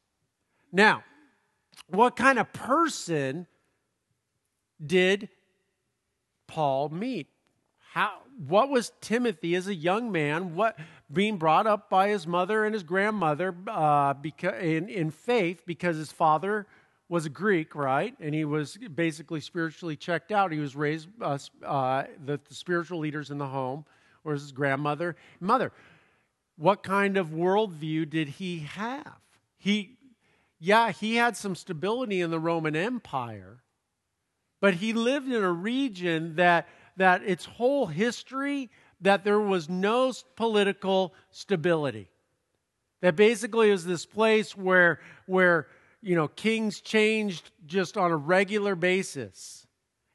Now, 0.73 1.03
what 1.87 2.17
kind 2.17 2.37
of 2.37 2.51
person 2.51 3.47
did 4.85 5.29
Paul 6.47 6.89
meet? 6.89 7.27
How, 7.93 8.19
what 8.47 8.69
was 8.69 8.93
Timothy 9.01 9.53
as 9.53 9.67
a 9.67 9.75
young 9.75 10.13
man? 10.13 10.55
What 10.55 10.79
being 11.11 11.35
brought 11.35 11.67
up 11.67 11.89
by 11.89 12.07
his 12.07 12.25
mother 12.25 12.63
and 12.63 12.73
his 12.73 12.83
grandmother 12.83 13.53
uh, 13.67 14.13
because, 14.13 14.63
in, 14.63 14.87
in 14.87 15.11
faith 15.11 15.63
because 15.65 15.97
his 15.97 16.09
father 16.09 16.67
was 17.09 17.25
a 17.25 17.29
Greek, 17.29 17.75
right? 17.75 18.15
And 18.21 18.33
he 18.33 18.45
was 18.45 18.77
basically 18.77 19.41
spiritually 19.41 19.97
checked 19.97 20.31
out. 20.31 20.53
He 20.53 20.59
was 20.59 20.73
raised 20.73 21.09
uh, 21.19 21.37
uh, 21.65 22.03
the, 22.23 22.39
the, 22.47 22.55
spiritual 22.55 22.99
leaders 22.99 23.29
in 23.29 23.37
the 23.39 23.47
home, 23.47 23.83
or 24.23 24.31
his 24.31 24.53
grandmother, 24.53 25.17
mother. 25.41 25.73
What 26.55 26.83
kind 26.83 27.17
of 27.17 27.27
worldview 27.27 28.09
did 28.09 28.29
he 28.29 28.59
have? 28.59 29.19
He, 29.57 29.97
yeah, 30.61 30.93
he 30.93 31.17
had 31.17 31.35
some 31.35 31.55
stability 31.55 32.21
in 32.21 32.31
the 32.31 32.39
Roman 32.39 32.77
Empire, 32.77 33.63
but 34.61 34.75
he 34.75 34.93
lived 34.93 35.27
in 35.27 35.43
a 35.43 35.51
region 35.51 36.37
that 36.37 36.69
that 37.01 37.23
its 37.23 37.45
whole 37.45 37.87
history 37.87 38.69
that 39.01 39.23
there 39.23 39.39
was 39.39 39.67
no 39.67 40.13
political 40.35 41.15
stability. 41.31 42.07
That 43.01 43.15
basically 43.15 43.71
was 43.71 43.83
this 43.83 44.05
place 44.05 44.55
where, 44.55 44.99
where 45.25 45.65
you 46.03 46.15
know, 46.15 46.27
kings 46.27 46.79
changed 46.79 47.49
just 47.65 47.97
on 47.97 48.11
a 48.11 48.15
regular 48.15 48.75
basis. 48.75 49.65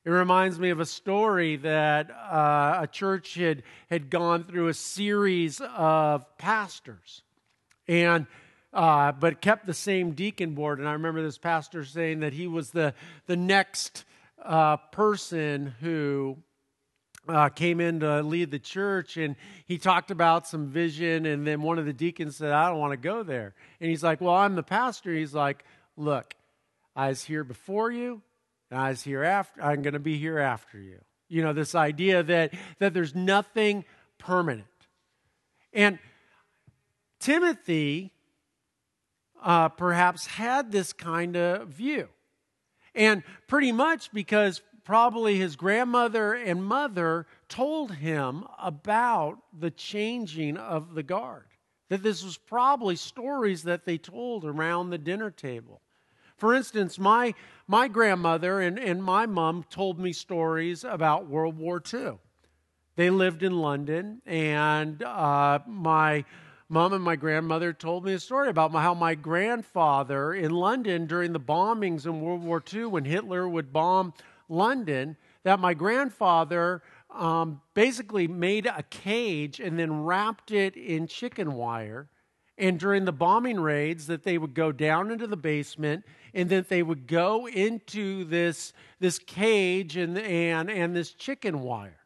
It 0.04 0.10
reminds 0.10 0.60
me 0.60 0.70
of 0.70 0.78
a 0.78 0.86
story 0.86 1.56
that 1.56 2.08
uh, 2.12 2.78
a 2.82 2.86
church 2.86 3.34
had, 3.34 3.64
had 3.90 4.08
gone 4.08 4.44
through 4.44 4.68
a 4.68 4.74
series 4.74 5.60
of 5.60 6.24
pastors, 6.38 7.22
and 7.88 8.28
uh, 8.72 9.10
but 9.10 9.40
kept 9.40 9.66
the 9.66 9.74
same 9.74 10.12
deacon 10.12 10.54
board. 10.54 10.78
And 10.78 10.88
I 10.88 10.92
remember 10.92 11.20
this 11.20 11.38
pastor 11.38 11.84
saying 11.84 12.20
that 12.20 12.32
he 12.32 12.46
was 12.46 12.70
the 12.70 12.94
the 13.26 13.36
next 13.36 14.04
uh, 14.44 14.76
person 14.76 15.74
who 15.80 16.38
uh, 17.28 17.48
came 17.48 17.80
in 17.80 18.00
to 18.00 18.22
lead 18.22 18.50
the 18.50 18.58
church 18.58 19.16
and 19.16 19.36
he 19.66 19.78
talked 19.78 20.10
about 20.10 20.46
some 20.46 20.68
vision 20.68 21.26
and 21.26 21.46
then 21.46 21.62
one 21.62 21.78
of 21.78 21.84
the 21.84 21.92
deacons 21.92 22.36
said 22.36 22.52
i 22.52 22.68
don't 22.68 22.78
want 22.78 22.92
to 22.92 22.96
go 22.96 23.22
there. 23.22 23.54
And 23.80 23.90
he's 23.90 24.02
like 24.02 24.20
well 24.20 24.34
i'm 24.34 24.54
the 24.54 24.62
pastor. 24.62 25.12
He's 25.12 25.34
like 25.34 25.64
look 25.96 26.34
i 26.94 27.08
was 27.08 27.24
here 27.24 27.44
before 27.44 27.90
you 27.90 28.22
and 28.70 28.80
i 28.80 28.90
was 28.90 29.02
here 29.02 29.22
after 29.22 29.62
i'm 29.62 29.82
going 29.82 29.94
to 29.94 30.00
be 30.00 30.18
here 30.18 30.38
after 30.38 30.78
you. 30.78 30.98
You 31.28 31.42
know 31.42 31.52
this 31.52 31.74
idea 31.74 32.22
that 32.22 32.54
that 32.78 32.94
there's 32.94 33.14
nothing 33.14 33.84
permanent. 34.18 34.66
And 35.72 35.98
timothy 37.20 38.12
uh, 39.42 39.68
perhaps 39.68 40.26
had 40.26 40.72
this 40.72 40.92
kind 40.92 41.36
of 41.36 41.68
view. 41.68 42.08
And 42.94 43.22
pretty 43.46 43.72
much 43.72 44.10
because 44.12 44.62
probably 44.86 45.36
his 45.36 45.56
grandmother 45.56 46.32
and 46.32 46.64
mother 46.64 47.26
told 47.48 47.96
him 47.96 48.44
about 48.56 49.36
the 49.52 49.70
changing 49.70 50.56
of 50.56 50.94
the 50.94 51.02
guard. 51.02 51.46
That 51.88 52.04
this 52.04 52.24
was 52.24 52.38
probably 52.38 52.94
stories 52.94 53.64
that 53.64 53.84
they 53.84 53.98
told 53.98 54.44
around 54.44 54.90
the 54.90 54.98
dinner 54.98 55.30
table. 55.30 55.82
For 56.36 56.54
instance, 56.54 57.00
my, 57.00 57.34
my 57.66 57.88
grandmother 57.88 58.60
and, 58.60 58.78
and 58.78 59.02
my 59.02 59.26
mom 59.26 59.64
told 59.70 59.98
me 59.98 60.12
stories 60.12 60.84
about 60.84 61.28
World 61.28 61.58
War 61.58 61.82
II. 61.92 62.18
They 62.94 63.10
lived 63.10 63.42
in 63.42 63.58
London, 63.58 64.22
and 64.24 65.02
uh, 65.02 65.58
my 65.66 66.24
mom 66.68 66.92
and 66.92 67.02
my 67.02 67.16
grandmother 67.16 67.72
told 67.72 68.04
me 68.04 68.14
a 68.14 68.20
story 68.20 68.48
about 68.48 68.72
how 68.72 68.94
my 68.94 69.16
grandfather 69.16 70.32
in 70.32 70.52
London 70.52 71.06
during 71.06 71.32
the 71.32 71.40
bombings 71.40 72.06
in 72.06 72.20
World 72.20 72.42
War 72.42 72.62
II, 72.72 72.86
when 72.86 73.04
Hitler 73.04 73.48
would 73.48 73.72
bomb 73.72 74.14
London 74.48 75.16
that 75.44 75.60
my 75.60 75.74
grandfather 75.74 76.82
um, 77.10 77.60
basically 77.74 78.26
made 78.26 78.66
a 78.66 78.82
cage 78.90 79.60
and 79.60 79.78
then 79.78 80.04
wrapped 80.04 80.50
it 80.50 80.76
in 80.76 81.06
chicken 81.06 81.54
wire. 81.54 82.08
And 82.58 82.80
during 82.80 83.04
the 83.04 83.12
bombing 83.12 83.60
raids, 83.60 84.06
that 84.06 84.22
they 84.22 84.38
would 84.38 84.54
go 84.54 84.72
down 84.72 85.10
into 85.10 85.26
the 85.26 85.36
basement 85.36 86.04
and 86.32 86.48
that 86.48 86.68
they 86.68 86.82
would 86.82 87.06
go 87.06 87.46
into 87.46 88.24
this, 88.24 88.72
this 88.98 89.18
cage 89.18 89.96
and, 89.96 90.18
and, 90.18 90.70
and 90.70 90.96
this 90.96 91.12
chicken 91.12 91.60
wire. 91.60 91.98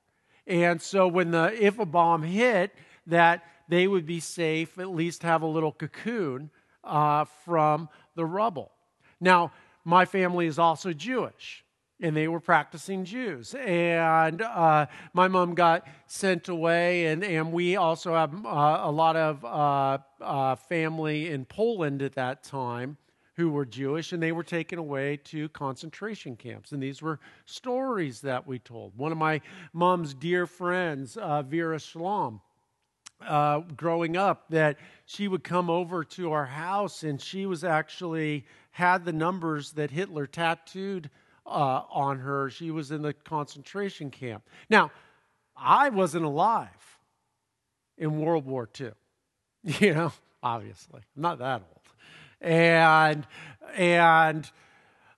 And 0.47 0.83
so 0.83 1.07
when 1.07 1.31
the 1.31 1.57
if 1.65 1.79
a 1.79 1.87
bomb 1.87 2.23
hit, 2.23 2.75
that 3.07 3.45
they 3.69 3.87
would 3.87 4.05
be 4.05 4.21
safe, 4.21 4.79
at 4.79 4.91
least 4.91 5.23
have 5.23 5.43
a 5.43 5.47
little 5.47 5.73
cocoon 5.73 6.51
uh, 6.83 7.25
from 7.45 7.89
the 8.17 8.25
rubble. 8.25 8.73
Now, 9.21 9.53
my 9.85 10.05
family 10.05 10.47
is 10.47 10.59
also 10.59 10.93
Jewish 10.93 11.65
and 12.01 12.17
they 12.17 12.29
were 12.29 12.41
practicing 12.41 13.05
Jews. 13.05 13.55
And 13.55 14.43
uh, 14.43 14.87
my 15.13 15.29
mom 15.29 15.55
got 15.55 15.87
sent 16.07 16.49
away, 16.49 17.07
and, 17.07 17.23
and 17.23 17.53
we 17.53 17.77
also 17.77 18.15
have 18.15 18.35
uh, 18.45 18.81
a 18.83 18.91
lot 18.91 19.17
of 19.17 19.45
uh, 19.45 19.99
uh, 20.21 20.55
family 20.57 21.31
in 21.31 21.45
Poland 21.45 22.03
at 22.03 22.15
that 22.15 22.43
time 22.43 22.97
who 23.35 23.51
were 23.51 23.65
Jewish, 23.65 24.13
and 24.13 24.23
they 24.23 24.33
were 24.33 24.45
taken 24.45 24.79
away 24.79 25.17
to 25.17 25.49
concentration 25.51 26.37
camps. 26.37 26.73
And 26.73 26.83
these 26.83 27.01
were 27.01 27.21
stories 27.47 28.21
that 28.23 28.47
we 28.47 28.59
told. 28.59 28.97
One 28.97 29.13
of 29.13 29.19
my 29.19 29.41
mom's 29.73 30.13
dear 30.13 30.47
friends, 30.47 31.17
uh, 31.17 31.43
Vera 31.43 31.79
Shalom, 31.79 32.41
uh, 33.27 33.61
growing 33.77 34.17
up 34.17 34.49
that 34.51 34.77
she 35.07 35.29
would 35.29 35.45
come 35.45 35.71
over 35.71 36.05
to 36.05 36.33
our 36.33 36.47
house 36.47 37.03
and 37.03 37.21
she 37.21 37.47
was 37.47 37.65
actually 37.65 38.47
had 38.73 39.05
the 39.05 39.13
numbers 39.13 39.73
that 39.73 39.91
Hitler 39.91 40.27
tattooed 40.27 41.11
uh, 41.47 41.83
on 41.91 42.19
her. 42.19 42.51
She 42.51 42.71
was 42.71 42.91
in 42.91 43.03
the 43.03 43.13
concentration 43.13 44.11
camp. 44.11 44.45
Now, 44.69 44.91
I 45.57 45.91
wasn't 45.91 46.25
alive 46.25 46.99
in 47.99 48.21
World 48.21 48.47
War 48.47 48.69
II, 48.81 48.93
you 49.65 49.95
know, 49.95 50.13
obviously. 50.43 51.03
I'm 51.17 51.23
not 51.23 51.39
that 51.39 51.63
old. 51.63 51.81
And, 52.41 53.27
and, 53.77 54.51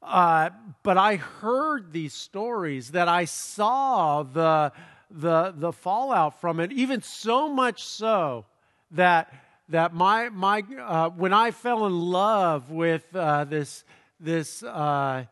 uh, 0.03 0.51
but 0.83 0.99
I 0.99 1.17
heard 1.17 1.93
these 1.93 2.13
stories 2.13 2.91
that 2.91 3.09
I 3.09 3.25
saw 3.27 4.25
the, 4.25 4.73
the, 5.11 5.55
the 5.57 5.73
fallout 5.73 6.41
from 6.41 6.59
it, 6.59 6.73
even 6.73 7.03
so 7.03 7.49
much 7.49 7.85
so 7.85 8.47
that, 8.91 9.33
that 9.69 9.95
my, 9.95 10.29
my, 10.31 10.65
uh, 10.81 11.11
when 11.11 11.33
I 11.33 11.53
fell 11.53 11.87
in 11.87 11.99
love 11.99 12.71
with 12.71 13.05
uh, 13.15 13.45
this, 13.45 13.85
this 14.19 14.65
uh, 14.65 15.25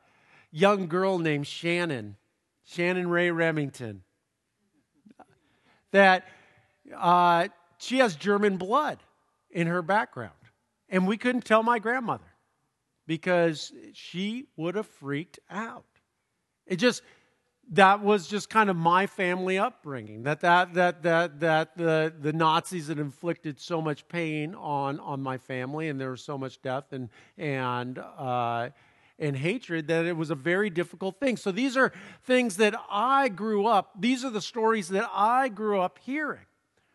young 0.51 0.87
girl 0.87 1.19
named 1.19 1.47
Shannon, 1.47 2.17
Shannon 2.65 3.09
Ray 3.09 3.31
Remington, 3.31 4.03
that 5.93 6.25
uh, 6.97 7.49
she 7.79 7.99
has 7.99 8.17
German 8.17 8.57
blood 8.57 8.99
in 9.51 9.67
her 9.67 9.83
background. 9.83 10.33
And 10.89 11.07
we 11.07 11.17
couldn't 11.17 11.45
tell 11.45 11.63
my 11.63 11.79
grandmother 11.79 12.25
because 13.07 13.73
she 13.93 14.47
would 14.57 14.75
have 14.75 14.87
freaked 14.87 15.39
out. 15.49 15.85
It 16.67 16.77
just, 16.77 17.03
that 17.73 18.03
was 18.03 18.27
just 18.27 18.51
kind 18.51 18.69
of 18.69 18.77
my 18.77 19.07
family 19.07 19.57
upbringing 19.57 20.25
that 20.25 20.41
that 20.41 20.75
that 20.75 21.03
that 21.05 21.41
that 21.41 21.77
the 21.77 22.13
the 22.21 22.33
Nazis 22.33 22.89
had 22.89 22.99
inflicted 22.99 23.61
so 23.61 23.81
much 23.81 24.07
pain 24.09 24.55
on 24.57 24.99
on 24.99 25.23
my 25.23 25.39
family 25.39 25.89
and 25.89 26.01
there 26.01 26.11
was 26.11 26.23
so 26.23 26.37
much 26.37 26.61
death 26.63 26.93
and 26.93 27.09
and 27.39 27.99
uh, 27.99 28.71
and 29.21 29.37
hatred 29.37 29.87
that 29.89 30.07
it 30.07 30.17
was 30.17 30.31
a 30.31 30.35
very 30.35 30.71
difficult 30.71 31.21
thing. 31.21 31.37
So 31.37 31.53
these 31.53 31.77
are 31.77 31.93
things 32.25 32.57
that 32.57 32.75
I 32.91 33.29
grew 33.29 33.67
up. 33.67 33.93
These 34.01 34.25
are 34.25 34.31
the 34.31 34.41
stories 34.41 34.89
that 34.89 35.09
I 35.13 35.49
grew 35.49 35.81
up 35.81 35.99
hearing. 36.03 36.47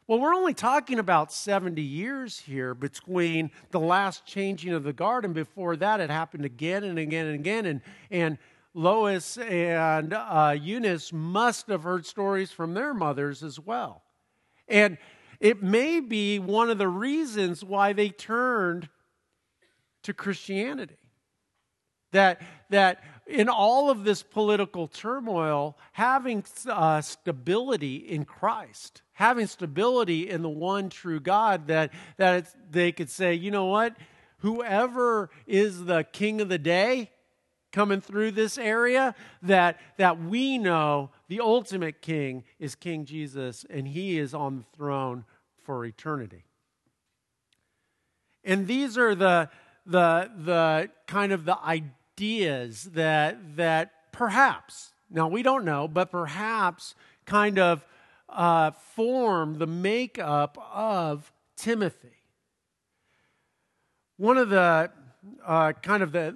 Well, 0.07 0.19
we're 0.19 0.35
only 0.35 0.53
talking 0.53 0.99
about 0.99 1.31
70 1.31 1.81
years 1.81 2.39
here 2.39 2.75
between 2.75 3.49
the 3.71 3.79
last 3.79 4.25
changing 4.25 4.73
of 4.73 4.83
the 4.83 4.93
garden. 4.93 5.33
before 5.33 5.75
that 5.77 5.99
it 5.99 6.09
happened 6.09 6.45
again 6.45 6.83
and 6.83 6.99
again 6.99 7.25
and 7.27 7.35
again 7.35 7.65
and 7.65 7.81
and 8.11 8.37
Lois 8.75 9.37
and 9.37 10.13
uh, 10.13 10.53
Eunice 10.59 11.13
must 11.13 11.67
have 11.67 11.83
heard 11.83 12.05
stories 12.05 12.51
from 12.51 12.73
their 12.73 12.93
mothers 12.93 13.41
as 13.41 13.57
well. 13.57 14.03
And 14.67 14.97
it 15.39 15.63
may 15.63 16.01
be 16.01 16.39
one 16.39 16.69
of 16.69 16.77
the 16.77 16.87
reasons 16.89 17.63
why 17.63 17.93
they 17.93 18.09
turned 18.09 18.89
to 20.03 20.13
Christianity. 20.13 20.97
That, 22.15 22.41
that 22.69 23.03
in 23.27 23.49
all 23.49 23.89
of 23.89 24.05
this 24.05 24.23
political 24.23 24.87
turmoil, 24.87 25.77
having 25.91 26.45
uh, 26.69 27.01
stability 27.01 27.97
in 27.97 28.23
Christ, 28.23 29.01
having 29.13 29.47
stability 29.47 30.29
in 30.29 30.41
the 30.41 30.49
one 30.49 30.89
true 30.89 31.19
God, 31.19 31.67
that, 31.67 31.91
that 32.17 32.47
they 32.71 32.91
could 32.91 33.09
say, 33.09 33.33
you 33.33 33.51
know 33.51 33.65
what? 33.65 33.97
Whoever 34.39 35.29
is 35.45 35.85
the 35.85 36.03
king 36.03 36.39
of 36.39 36.49
the 36.49 36.57
day, 36.57 37.11
coming 37.71 37.99
through 37.99 38.31
this 38.31 38.57
area 38.57 39.13
that, 39.41 39.77
that 39.97 40.17
we 40.17 40.57
know 40.57 41.09
the 41.27 41.41
ultimate 41.41 42.01
king 42.01 42.45
is 42.57 42.73
King 42.73 43.03
Jesus 43.03 43.65
and 43.69 43.85
he 43.85 44.17
is 44.17 44.33
on 44.33 44.55
the 44.55 44.63
throne 44.77 45.25
for 45.61 45.83
eternity. 45.83 46.45
And 48.45 48.65
these 48.65 48.97
are 48.97 49.13
the, 49.13 49.49
the, 49.85 50.31
the 50.37 50.89
kind 51.05 51.33
of 51.33 51.43
the 51.43 51.61
ideas 51.61 51.91
that, 52.17 53.55
that 53.57 53.91
perhaps, 54.11 54.91
now 55.09 55.27
we 55.27 55.43
don't 55.43 55.65
know, 55.65 55.87
but 55.87 56.11
perhaps 56.11 56.95
kind 57.25 57.59
of 57.59 57.85
uh, 58.29 58.71
form 58.71 59.57
the 59.57 59.67
makeup 59.67 60.57
of 60.73 61.31
Timothy. 61.55 62.09
One 64.17 64.37
of 64.37 64.49
the 64.49 64.91
uh, 65.45 65.73
kind 65.73 66.03
of 66.03 66.11
the 66.11 66.35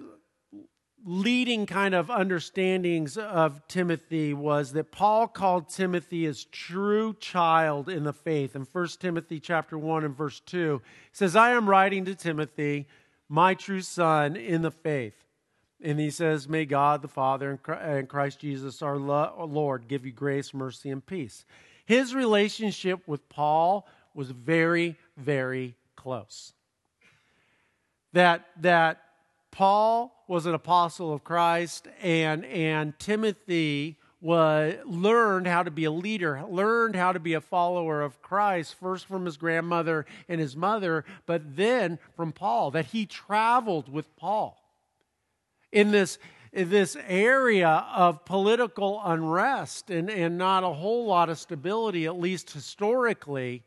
leading 1.06 1.66
kind 1.66 1.96
of 1.96 2.12
understandings 2.12 3.18
of 3.18 3.66
Timothy 3.68 4.34
was 4.34 4.74
that 4.74 4.92
Paul 4.92 5.28
called 5.28 5.70
Timothy 5.70 6.26
his 6.26 6.44
true 6.46 7.16
child 7.20 7.88
in 7.88 8.04
the 8.04 8.14
faith. 8.14 8.56
In 8.56 8.68
1 8.70 8.88
Timothy 9.00 9.40
chapter 9.40 9.78
1 9.78 10.04
and 10.04 10.16
verse 10.16 10.42
2, 10.42 10.82
he 10.84 11.10
says, 11.14 11.36
I 11.36 11.52
am 11.52 11.70
writing 11.70 12.04
to 12.06 12.16
Timothy, 12.16 12.88
my 13.30 13.54
true 13.54 13.82
son 13.82 14.36
in 14.36 14.62
the 14.62 14.72
faith. 14.72 15.29
And 15.82 16.00
he 16.00 16.10
says, 16.10 16.50
May 16.50 16.66
God 16.66 17.02
the 17.02 17.08
Father 17.08 17.60
and 17.82 18.10
Christ 18.10 18.40
Jesus 18.40 18.82
our 18.82 18.98
Lord 18.98 19.88
give 19.88 20.06
you 20.06 20.12
grace, 20.12 20.54
mercy, 20.54 20.90
and 20.90 21.06
peace. 21.06 21.46
His 21.86 22.14
relationship 22.14 23.08
with 23.08 23.28
Paul 23.30 23.88
was 24.14 24.32
very, 24.32 24.98
very 25.18 25.76
close. 25.96 26.54
That, 28.14 28.46
that 28.62 29.02
Paul 29.52 30.14
was 30.28 30.46
an 30.46 30.54
apostle 30.54 31.14
of 31.14 31.24
Christ, 31.24 31.88
and, 32.02 32.44
and 32.46 32.98
Timothy 33.00 33.98
was, 34.22 34.76
learned 34.86 35.48
how 35.48 35.64
to 35.64 35.72
be 35.72 35.86
a 35.86 35.92
leader, 35.92 36.44
learned 36.50 36.96
how 36.96 37.14
to 37.14 37.20
be 37.20 37.34
a 37.34 37.42
follower 37.42 38.02
of 38.02 38.22
Christ, 38.22 38.76
first 38.76 39.06
from 39.06 39.26
his 39.26 39.38
grandmother 39.38 40.06
and 40.28 40.42
his 40.42 40.56
mother, 40.56 41.06
but 41.26 41.56
then 41.56 42.00
from 42.16 42.34
Paul, 42.34 42.72
that 42.72 42.88
he 42.88 43.06
traveled 43.06 43.92
with 43.92 44.14
Paul 44.18 44.59
in 45.72 45.92
this, 45.92 46.18
this 46.52 46.98
area 47.08 47.86
of 47.94 48.26
political 48.26 49.02
unrest 49.04 49.90
and, 49.90 50.10
and 50.10 50.38
not 50.38 50.64
a 50.64 50.74
whole 50.74 51.06
lot 51.06 51.30
of 51.30 51.38
stability, 51.38 52.06
at 52.06 52.20
least 52.20 52.52
historically, 52.52 53.64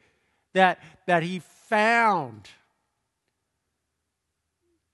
that, 0.55 0.81
that 1.07 1.23
he 1.23 1.39
found 1.39 2.49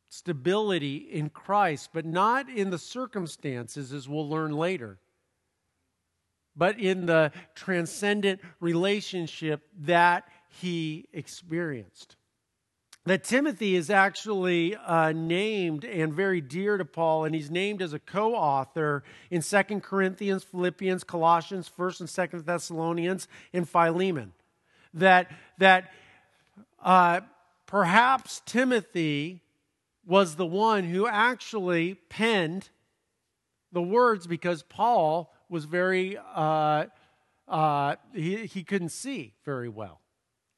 stability 0.08 0.96
in 0.96 1.30
Christ, 1.30 1.90
but 1.92 2.04
not 2.04 2.48
in 2.48 2.70
the 2.70 2.78
circumstances, 2.78 3.92
as 3.92 4.08
we'll 4.08 4.28
learn 4.28 4.52
later, 4.52 4.98
but 6.56 6.78
in 6.78 7.06
the 7.06 7.32
transcendent 7.54 8.40
relationship 8.60 9.62
that 9.80 10.28
he 10.48 11.06
experienced. 11.12 12.16
That 13.06 13.24
Timothy 13.24 13.74
is 13.74 13.88
actually 13.88 14.76
uh, 14.76 15.12
named 15.12 15.84
and 15.84 16.12
very 16.12 16.40
dear 16.42 16.76
to 16.76 16.84
Paul, 16.84 17.24
and 17.24 17.34
he's 17.34 17.50
named 17.50 17.80
as 17.80 17.92
a 17.94 17.98
co 17.98 18.34
author 18.34 19.02
in 19.30 19.40
Second 19.40 19.82
Corinthians, 19.82 20.44
Philippians, 20.44 21.04
Colossians, 21.04 21.70
1st 21.78 22.00
and 22.00 22.08
2nd 22.08 22.44
Thessalonians, 22.44 23.26
and 23.52 23.66
Philemon. 23.66 24.32
That, 24.92 25.30
that 25.58 25.90
uh, 26.82 27.20
perhaps 27.66 28.42
Timothy 28.44 29.42
was 30.06 30.36
the 30.36 30.46
one 30.46 30.84
who 30.84 31.06
actually 31.06 31.94
penned 32.08 32.68
the 33.72 33.82
words 33.82 34.26
because 34.26 34.62
Paul 34.62 35.32
was 35.48 35.66
very, 35.66 36.18
uh, 36.34 36.86
uh, 37.46 37.96
he, 38.14 38.46
he 38.46 38.64
couldn't 38.64 38.88
see 38.90 39.34
very 39.44 39.68
well. 39.68 40.00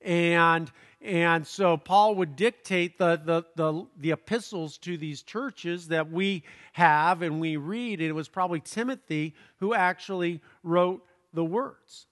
And, 0.01 0.71
and 1.03 1.47
so 1.47 1.79
Paul 1.79 2.17
would 2.17 2.37
dictate 2.37 2.99
the, 2.99 3.17
the, 3.17 3.43
the, 3.57 3.87
the 3.97 4.11
epistles 4.11 4.77
to 4.79 4.99
these 4.99 5.23
churches 5.23 5.89
that 5.89 6.11
we 6.11 6.43
have 6.75 7.23
and 7.23 7.41
we 7.41 7.57
read. 7.57 8.01
And 8.01 8.09
it 8.09 8.13
was 8.13 8.29
probably 8.29 8.61
Timothy 8.61 9.35
who 9.61 9.73
actually 9.73 10.43
wrote 10.63 11.03
the 11.33 11.45
words. 11.45 12.07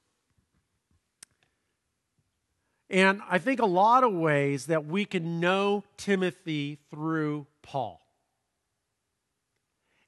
And 2.89 3.21
I 3.29 3.39
think 3.39 3.61
a 3.61 3.67
lot 3.67 4.05
of 4.05 4.15
ways 4.15 4.67
that 4.67 4.87
we 4.87 5.05
can 5.05 5.39
know 5.39 5.85
Timothy 5.99 6.79
through 6.91 7.47
Paul. 7.61 8.01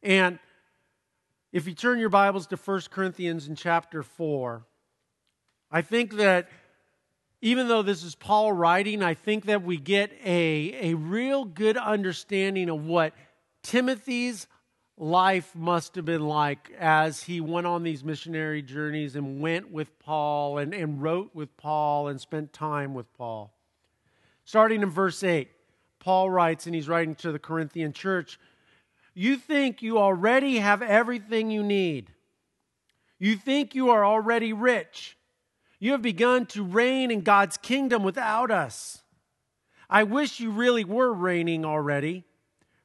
And 0.02 0.38
if 1.52 1.66
you 1.66 1.74
turn 1.74 1.98
your 1.98 2.08
Bibles 2.08 2.46
to 2.46 2.56
1 2.56 2.80
Corinthians 2.90 3.46
in 3.46 3.56
chapter 3.56 4.02
4, 4.02 4.64
I 5.70 5.82
think 5.82 6.14
that 6.14 6.48
even 7.42 7.68
though 7.68 7.82
this 7.82 8.02
is 8.02 8.14
Paul 8.14 8.52
writing, 8.52 9.02
I 9.02 9.14
think 9.14 9.46
that 9.46 9.62
we 9.62 9.78
get 9.78 10.12
a, 10.24 10.90
a 10.90 10.94
real 10.94 11.44
good 11.44 11.76
understanding 11.76 12.68
of 12.68 12.84
what 12.84 13.14
Timothy's 13.62 14.46
life 14.98 15.56
must 15.56 15.94
have 15.94 16.04
been 16.04 16.26
like 16.26 16.70
as 16.78 17.22
he 17.22 17.40
went 17.40 17.66
on 17.66 17.82
these 17.82 18.04
missionary 18.04 18.60
journeys 18.60 19.16
and 19.16 19.40
went 19.40 19.70
with 19.72 19.98
Paul 19.98 20.58
and, 20.58 20.74
and 20.74 21.00
wrote 21.02 21.34
with 21.34 21.56
Paul 21.56 22.08
and 22.08 22.20
spent 22.20 22.52
time 22.52 22.92
with 22.92 23.10
Paul. 23.14 23.54
Starting 24.44 24.82
in 24.82 24.90
verse 24.90 25.22
8, 25.22 25.48
Paul 25.98 26.28
writes, 26.28 26.66
and 26.66 26.74
he's 26.74 26.88
writing 26.88 27.14
to 27.16 27.32
the 27.32 27.38
Corinthian 27.38 27.94
church 27.94 28.38
You 29.14 29.36
think 29.36 29.80
you 29.80 29.98
already 29.98 30.58
have 30.58 30.82
everything 30.82 31.50
you 31.50 31.62
need. 31.62 32.12
You 33.18 33.36
think 33.36 33.74
you 33.74 33.90
are 33.90 34.04
already 34.04 34.52
rich. 34.52 35.16
You 35.80 35.92
have 35.92 36.02
begun 36.02 36.44
to 36.46 36.62
reign 36.62 37.10
in 37.10 37.22
God's 37.22 37.56
kingdom 37.56 38.02
without 38.02 38.50
us. 38.50 39.02
I 39.88 40.04
wish 40.04 40.38
you 40.38 40.50
really 40.50 40.84
were 40.84 41.12
reigning 41.12 41.64
already, 41.64 42.24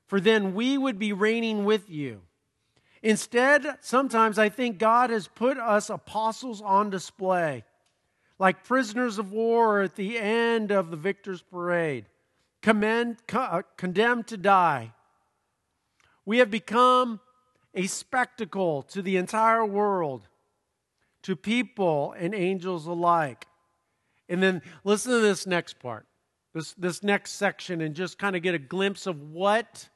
for 0.08 0.20
then 0.20 0.56
we 0.56 0.78
would 0.78 0.98
be 0.98 1.14
reigning 1.14 1.66
with 1.66 1.90
you. 1.90 2.22
Instead, 3.04 3.78
sometimes 3.82 4.40
I 4.40 4.50
think 4.50 4.80
God 4.80 5.12
has 5.12 5.28
put 5.28 5.58
us 5.58 5.92
apostles 5.92 6.62
on 6.62 6.90
display, 6.90 7.66
like 8.40 8.64
prisoners 8.64 9.20
of 9.20 9.32
war 9.32 9.82
at 9.82 9.96
the 9.96 10.18
end 10.18 10.72
of 10.72 10.90
the 10.90 10.98
victor's 10.98 11.44
parade, 11.44 12.06
commend, 12.64 13.18
uh, 13.32 13.62
condemned 13.78 14.26
to 14.28 14.38
die. 14.38 14.94
We 16.26 16.40
have 16.40 16.50
become 16.50 17.20
a 17.76 17.86
spectacle 17.88 18.82
to 18.84 19.02
the 19.02 19.18
entire 19.18 19.66
world, 19.66 20.28
to 21.26 21.36
people 21.36 22.14
and 22.20 22.36
angels 22.36 22.86
alike. 22.86 23.48
And 24.30 24.44
then 24.44 24.62
listen 24.84 25.12
to 25.12 25.20
this 25.20 25.48
next 25.48 25.80
part, 25.80 26.06
this, 26.54 26.74
this 26.74 27.02
next 27.02 27.32
section, 27.32 27.82
and 27.82 27.96
just 27.96 28.20
kind 28.20 28.36
of 28.36 28.44
get 28.44 28.54
a 28.54 28.60
glimpse 28.60 29.08
of 29.08 29.20
what 29.32 29.90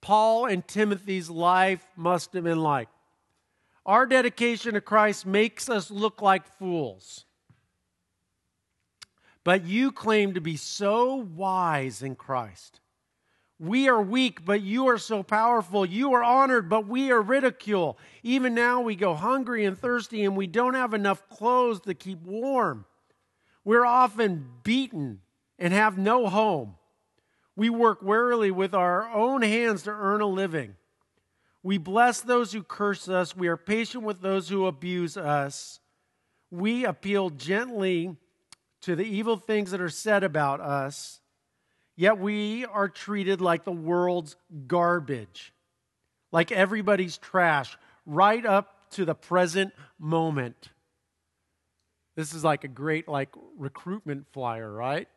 Paul 0.00 0.46
and 0.46 0.66
Timothy's 0.66 1.28
life 1.28 1.84
must 1.96 2.32
have 2.34 2.44
been 2.44 2.60
like. 2.60 2.88
Our 3.84 4.06
dedication 4.06 4.74
to 4.74 4.80
Christ 4.80 5.26
makes 5.26 5.68
us 5.68 5.90
look 5.90 6.22
like 6.22 6.46
fools. 6.58 7.24
But 9.42 9.66
you 9.66 9.90
claim 9.90 10.34
to 10.34 10.40
be 10.40 10.56
so 10.56 11.16
wise 11.16 12.02
in 12.02 12.14
Christ. 12.14 12.80
We 13.64 13.88
are 13.88 14.02
weak, 14.02 14.44
but 14.44 14.60
you 14.60 14.88
are 14.88 14.98
so 14.98 15.22
powerful. 15.22 15.86
You 15.86 16.12
are 16.12 16.22
honored, 16.22 16.68
but 16.68 16.86
we 16.86 17.10
are 17.10 17.22
ridiculed. 17.22 17.96
Even 18.22 18.54
now 18.54 18.82
we 18.82 18.94
go 18.94 19.14
hungry 19.14 19.64
and 19.64 19.78
thirsty, 19.78 20.22
and 20.24 20.36
we 20.36 20.46
don't 20.46 20.74
have 20.74 20.92
enough 20.92 21.26
clothes 21.30 21.80
to 21.82 21.94
keep 21.94 22.20
warm. 22.22 22.84
We're 23.64 23.86
often 23.86 24.46
beaten 24.64 25.20
and 25.58 25.72
have 25.72 25.96
no 25.96 26.26
home. 26.28 26.74
We 27.56 27.70
work 27.70 28.02
wearily 28.02 28.50
with 28.50 28.74
our 28.74 29.08
own 29.08 29.40
hands 29.40 29.84
to 29.84 29.90
earn 29.90 30.20
a 30.20 30.26
living. 30.26 30.74
We 31.62 31.78
bless 31.78 32.20
those 32.20 32.52
who 32.52 32.62
curse 32.62 33.08
us. 33.08 33.34
We 33.34 33.48
are 33.48 33.56
patient 33.56 34.04
with 34.04 34.20
those 34.20 34.50
who 34.50 34.66
abuse 34.66 35.16
us. 35.16 35.80
We 36.50 36.84
appeal 36.84 37.30
gently 37.30 38.16
to 38.82 38.94
the 38.94 39.04
evil 39.04 39.38
things 39.38 39.70
that 39.70 39.80
are 39.80 39.88
said 39.88 40.22
about 40.22 40.60
us. 40.60 41.20
Yet 41.96 42.18
we 42.18 42.64
are 42.64 42.88
treated 42.88 43.40
like 43.40 43.64
the 43.64 43.72
world's 43.72 44.36
garbage, 44.66 45.52
like 46.32 46.50
everybody's 46.50 47.18
trash, 47.18 47.76
right 48.04 48.44
up 48.44 48.90
to 48.92 49.04
the 49.04 49.14
present 49.14 49.72
moment. 49.98 50.70
This 52.16 52.34
is 52.34 52.44
like 52.44 52.64
a 52.64 52.68
great 52.68 53.08
like 53.08 53.30
recruitment 53.56 54.26
flyer, 54.32 54.70
right? 54.70 55.08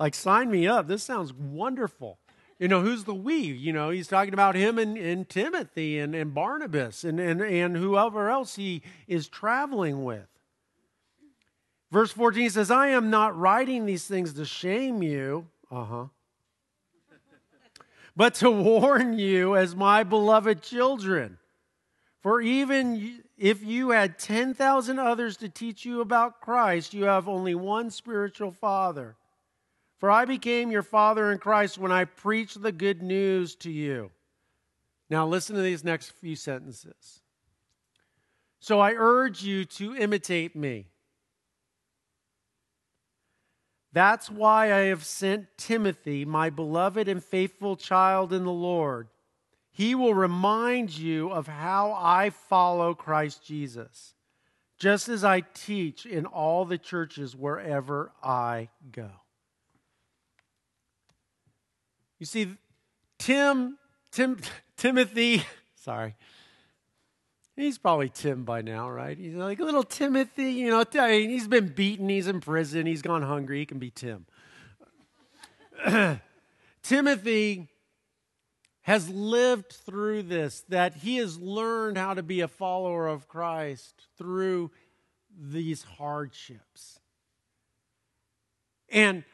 Like 0.00 0.14
sign 0.14 0.50
me 0.50 0.66
up. 0.66 0.88
This 0.88 1.02
sounds 1.02 1.32
wonderful. 1.32 2.18
You 2.58 2.68
know, 2.68 2.80
who's 2.80 3.04
the 3.04 3.14
we? 3.14 3.36
You 3.36 3.72
know, 3.72 3.90
he's 3.90 4.08
talking 4.08 4.34
about 4.34 4.54
him 4.54 4.78
and, 4.78 4.96
and 4.96 5.28
Timothy 5.28 5.98
and, 5.98 6.14
and 6.14 6.32
Barnabas 6.32 7.04
and, 7.04 7.18
and, 7.18 7.40
and 7.40 7.76
whoever 7.76 8.30
else 8.30 8.56
he 8.56 8.82
is 9.08 9.28
traveling 9.28 10.04
with. 10.04 10.31
Verse 11.92 12.10
14 12.10 12.48
says, 12.48 12.70
I 12.70 12.88
am 12.88 13.10
not 13.10 13.38
writing 13.38 13.84
these 13.84 14.06
things 14.06 14.32
to 14.32 14.46
shame 14.46 15.02
you. 15.02 15.46
Uh 15.70 15.84
huh. 15.84 16.04
but 18.16 18.34
to 18.36 18.50
warn 18.50 19.18
you 19.18 19.56
as 19.56 19.76
my 19.76 20.02
beloved 20.02 20.62
children. 20.62 21.36
For 22.22 22.40
even 22.40 23.20
if 23.36 23.62
you 23.62 23.90
had 23.90 24.18
10,000 24.18 24.98
others 24.98 25.36
to 25.38 25.50
teach 25.50 25.84
you 25.84 26.00
about 26.00 26.40
Christ, 26.40 26.94
you 26.94 27.04
have 27.04 27.28
only 27.28 27.54
one 27.54 27.90
spiritual 27.90 28.52
father. 28.52 29.16
For 29.98 30.10
I 30.10 30.24
became 30.24 30.70
your 30.70 30.82
father 30.82 31.30
in 31.30 31.38
Christ 31.38 31.76
when 31.76 31.92
I 31.92 32.06
preached 32.06 32.62
the 32.62 32.72
good 32.72 33.02
news 33.02 33.54
to 33.56 33.70
you. 33.70 34.10
Now, 35.10 35.26
listen 35.26 35.56
to 35.56 35.62
these 35.62 35.84
next 35.84 36.12
few 36.12 36.36
sentences. 36.36 37.20
So 38.60 38.80
I 38.80 38.94
urge 38.96 39.42
you 39.42 39.66
to 39.66 39.94
imitate 39.94 40.56
me 40.56 40.86
that's 43.92 44.30
why 44.30 44.72
I 44.72 44.86
have 44.86 45.04
sent 45.04 45.46
Timothy, 45.58 46.24
my 46.24 46.48
beloved 46.48 47.08
and 47.08 47.22
faithful 47.22 47.76
child 47.76 48.32
in 48.32 48.44
the 48.44 48.50
Lord. 48.50 49.08
He 49.70 49.94
will 49.94 50.14
remind 50.14 50.96
you 50.96 51.30
of 51.30 51.46
how 51.46 51.92
I 51.98 52.30
follow 52.30 52.94
Christ 52.94 53.44
Jesus, 53.44 54.14
just 54.78 55.08
as 55.08 55.24
I 55.24 55.40
teach 55.40 56.06
in 56.06 56.26
all 56.26 56.64
the 56.64 56.78
churches 56.78 57.36
wherever 57.36 58.12
I 58.22 58.68
go. 58.90 59.10
You 62.18 62.26
see, 62.26 62.48
Tim, 63.18 63.78
Tim, 64.10 64.38
Timothy, 64.76 65.42
sorry, 65.74 66.14
He's 67.54 67.76
probably 67.76 68.08
Tim 68.08 68.44
by 68.44 68.62
now, 68.62 68.88
right? 68.88 69.16
He's 69.16 69.34
like 69.34 69.60
a 69.60 69.64
little 69.64 69.82
Timothy, 69.82 70.52
you 70.52 70.70
know. 70.70 70.84
He's 70.90 71.48
been 71.48 71.68
beaten, 71.68 72.08
he's 72.08 72.26
in 72.26 72.40
prison, 72.40 72.86
he's 72.86 73.02
gone 73.02 73.22
hungry. 73.22 73.58
He 73.58 73.66
can 73.66 73.78
be 73.78 73.90
Tim. 73.90 74.26
Timothy 76.82 77.68
has 78.82 79.08
lived 79.08 79.72
through 79.72 80.24
this, 80.24 80.64
that 80.68 80.94
he 80.94 81.16
has 81.16 81.38
learned 81.38 81.96
how 81.98 82.14
to 82.14 82.22
be 82.22 82.40
a 82.40 82.48
follower 82.48 83.06
of 83.06 83.28
Christ 83.28 84.02
through 84.16 84.70
these 85.38 85.82
hardships. 85.82 86.98
And 88.88 89.24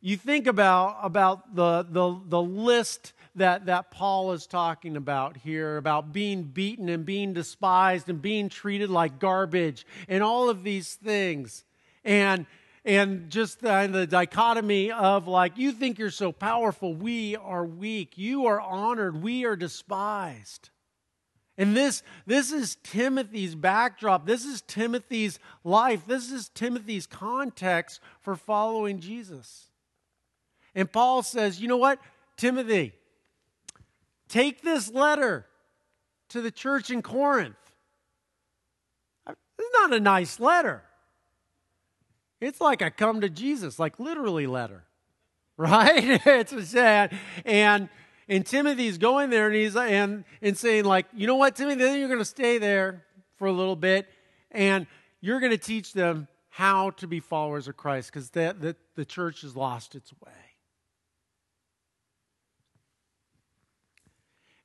you 0.00 0.16
think 0.16 0.46
about, 0.46 0.98
about 1.02 1.54
the, 1.54 1.86
the, 1.88 2.20
the 2.26 2.40
list 2.40 3.12
that, 3.36 3.66
that 3.66 3.90
Paul 3.90 4.32
is 4.32 4.46
talking 4.46 4.96
about 4.96 5.36
here 5.36 5.76
about 5.76 6.12
being 6.12 6.42
beaten 6.42 6.88
and 6.88 7.04
being 7.04 7.32
despised 7.32 8.08
and 8.08 8.20
being 8.20 8.48
treated 8.48 8.90
like 8.90 9.18
garbage 9.18 9.86
and 10.08 10.22
all 10.22 10.48
of 10.48 10.62
these 10.62 10.94
things. 10.94 11.64
And 12.04 12.46
and 12.84 13.28
just 13.28 13.60
the, 13.60 13.88
the, 13.92 14.06
dichotomy 14.06 14.90
of 14.90 15.28
like 15.28 15.58
you 15.58 15.72
think 15.72 15.98
you're 15.98 16.10
so 16.10 16.32
powerful 16.32 16.94
we 16.94 17.36
are 17.36 17.64
weak. 17.64 18.16
You 18.16 18.46
are 18.46 18.60
honored 18.60 19.22
we 19.22 19.44
are 19.44 19.56
despised. 19.56 20.70
And 21.58 21.76
this 21.76 22.02
this 22.26 22.52
is 22.52 22.78
timothy's 22.82 23.54
backdrop. 23.54 24.26
This 24.26 24.46
is 24.46 24.62
timothy's 24.62 25.38
life. 25.62 26.06
This 26.06 26.32
is 26.32 26.48
timothy's 26.48 27.06
context 27.06 28.00
for 28.22 28.34
following 28.34 29.00
jesus. 29.00 29.68
And 30.74 30.90
paul 30.90 31.22
says 31.22 31.60
you 31.60 31.68
know 31.68 31.76
what 31.76 31.98
timothy 32.38 32.94
Take 34.30 34.62
this 34.62 34.90
letter 34.90 35.44
to 36.28 36.40
the 36.40 36.52
church 36.52 36.88
in 36.90 37.02
Corinth. 37.02 37.56
It's 39.28 39.68
not 39.74 39.92
a 39.92 39.98
nice 39.98 40.38
letter. 40.38 40.82
It's 42.40 42.60
like 42.60 42.80
a 42.80 42.90
come 42.90 43.20
to 43.20 43.28
Jesus, 43.28 43.78
like 43.78 43.98
literally 43.98 44.46
letter, 44.46 44.84
right? 45.56 46.20
it's 46.24 46.68
sad. 46.68 47.12
And 47.44 47.88
and 48.28 48.46
Timothy's 48.46 48.98
going 48.98 49.30
there 49.30 49.48
and 49.48 49.56
he's 49.56 49.76
and 49.76 50.24
and 50.40 50.56
saying 50.56 50.84
like, 50.84 51.06
you 51.12 51.26
know 51.26 51.34
what, 51.34 51.56
Timothy, 51.56 51.80
then 51.80 51.98
you're 51.98 52.08
going 52.08 52.20
to 52.20 52.24
stay 52.24 52.58
there 52.58 53.04
for 53.36 53.48
a 53.48 53.52
little 53.52 53.76
bit, 53.76 54.06
and 54.52 54.86
you're 55.20 55.40
going 55.40 55.52
to 55.52 55.58
teach 55.58 55.92
them 55.92 56.28
how 56.50 56.90
to 56.90 57.08
be 57.08 57.18
followers 57.18 57.66
of 57.68 57.76
Christ 57.76 58.12
because 58.12 58.30
the, 58.30 58.54
the, 58.58 58.76
the 58.94 59.04
church 59.04 59.42
has 59.42 59.56
lost 59.56 59.94
its 59.94 60.12
way. 60.24 60.32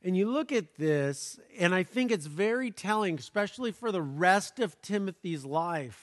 And 0.05 0.15
you 0.15 0.29
look 0.29 0.51
at 0.51 0.75
this, 0.75 1.39
and 1.57 1.73
I 1.73 1.81
think 1.81 2.11
it's 2.11 2.27
very 2.27 2.69
telling, 2.69 3.17
especially 3.17 3.71
for 3.71 3.91
the 3.91 4.03
rest 4.03 4.59
of 4.59 4.79
Timothy's 4.83 5.43
life, 5.43 5.99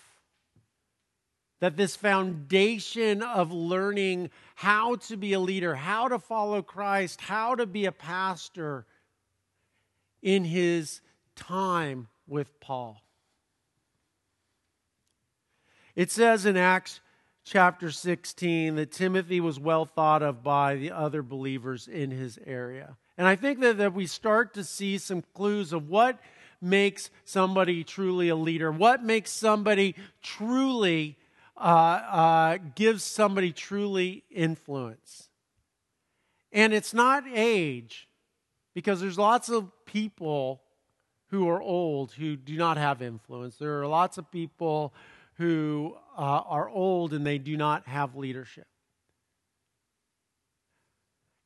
that 1.61 1.77
this 1.77 1.95
foundation 1.95 3.23
of 3.23 3.53
learning 3.53 4.31
how 4.57 4.97
to 4.97 5.17
be 5.17 5.35
a 5.35 5.39
leader, 5.39 5.77
how 5.77 6.09
to 6.09 6.19
follow 6.19 6.63
Christ, 6.63 7.21
how 7.21 7.55
to 7.55 7.65
be 7.65 7.85
a 7.85 7.93
pastor 7.93 8.87
in 10.21 10.43
his 10.43 11.01
time 11.37 12.09
with 12.27 12.59
Paul. 12.59 13.01
It 15.95 16.11
says 16.11 16.45
in 16.45 16.57
Acts 16.57 17.01
chapter 17.45 17.93
16 17.93 18.75
that 18.75 18.91
Timothy 18.91 19.41
was 19.41 19.61
well 19.61 19.85
thought 19.85 20.25
of 20.25 20.43
by 20.43 20.75
the 20.75 20.91
other 20.91 21.23
believers 21.23 21.87
in 21.87 22.11
his 22.11 22.37
area. 22.45 22.97
And 23.19 23.27
I 23.27 23.37
think 23.37 23.61
that, 23.61 23.79
that 23.79 23.95
we 23.95 24.07
start 24.07 24.55
to 24.55 24.65
see 24.65 24.99
some 24.99 25.23
clues 25.35 25.73
of 25.73 25.89
what 25.89 26.19
makes 26.61 27.11
somebody 27.25 27.85
truly 27.85 28.29
a 28.29 28.37
leader, 28.37 28.71
what 28.71 29.03
makes 29.03 29.31
somebody 29.31 29.95
truly, 30.23 31.19
uh, 31.57 31.61
uh, 31.61 32.59
gives 32.75 33.03
somebody 33.03 33.53
truly 33.53 34.25
influence. 34.31 35.29
And 36.53 36.73
it's 36.73 36.95
not 36.95 37.25
age, 37.33 38.09
because 38.75 39.01
there's 39.01 39.19
lots 39.19 39.49
of 39.49 39.71
people 39.87 40.63
who 41.31 41.49
are 41.49 41.63
old 41.63 42.13
who 42.13 42.37
do 42.37 42.57
not 42.57 42.77
have 42.77 43.01
influence. 43.03 43.57
There 43.57 43.81
are 43.81 43.87
lots 43.87 44.19
of 44.19 44.31
people 44.31 44.93
who 45.35 45.97
uh, 46.17 46.21
are 46.21 46.69
old 46.69 47.15
and 47.15 47.27
they 47.27 47.39
do 47.39 47.57
not 47.57 47.89
have 47.89 48.15
leadership. 48.15 48.67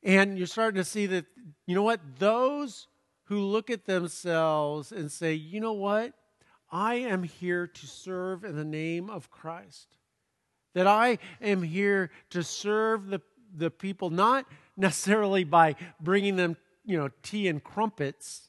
And 0.02 0.38
you're 0.38 0.46
starting 0.46 0.76
to 0.76 0.84
see 0.84 1.06
that, 1.06 1.26
you 1.66 1.74
know 1.74 1.82
what? 1.82 2.00
Those 2.18 2.86
who 3.24 3.40
look 3.40 3.70
at 3.70 3.86
themselves 3.86 4.92
and 4.92 5.10
say, 5.10 5.34
you 5.34 5.60
know 5.60 5.72
what? 5.72 6.12
I 6.70 6.96
am 6.96 7.22
here 7.22 7.66
to 7.66 7.86
serve 7.86 8.44
in 8.44 8.56
the 8.56 8.64
name 8.64 9.10
of 9.10 9.30
Christ. 9.30 9.96
That 10.74 10.86
I 10.86 11.18
am 11.40 11.62
here 11.62 12.10
to 12.30 12.42
serve 12.42 13.06
the, 13.08 13.20
the 13.54 13.70
people, 13.70 14.10
not 14.10 14.46
necessarily 14.76 15.44
by 15.44 15.76
bringing 16.00 16.36
them, 16.36 16.56
you 16.84 16.98
know, 16.98 17.10
tea 17.22 17.48
and 17.48 17.62
crumpets, 17.62 18.48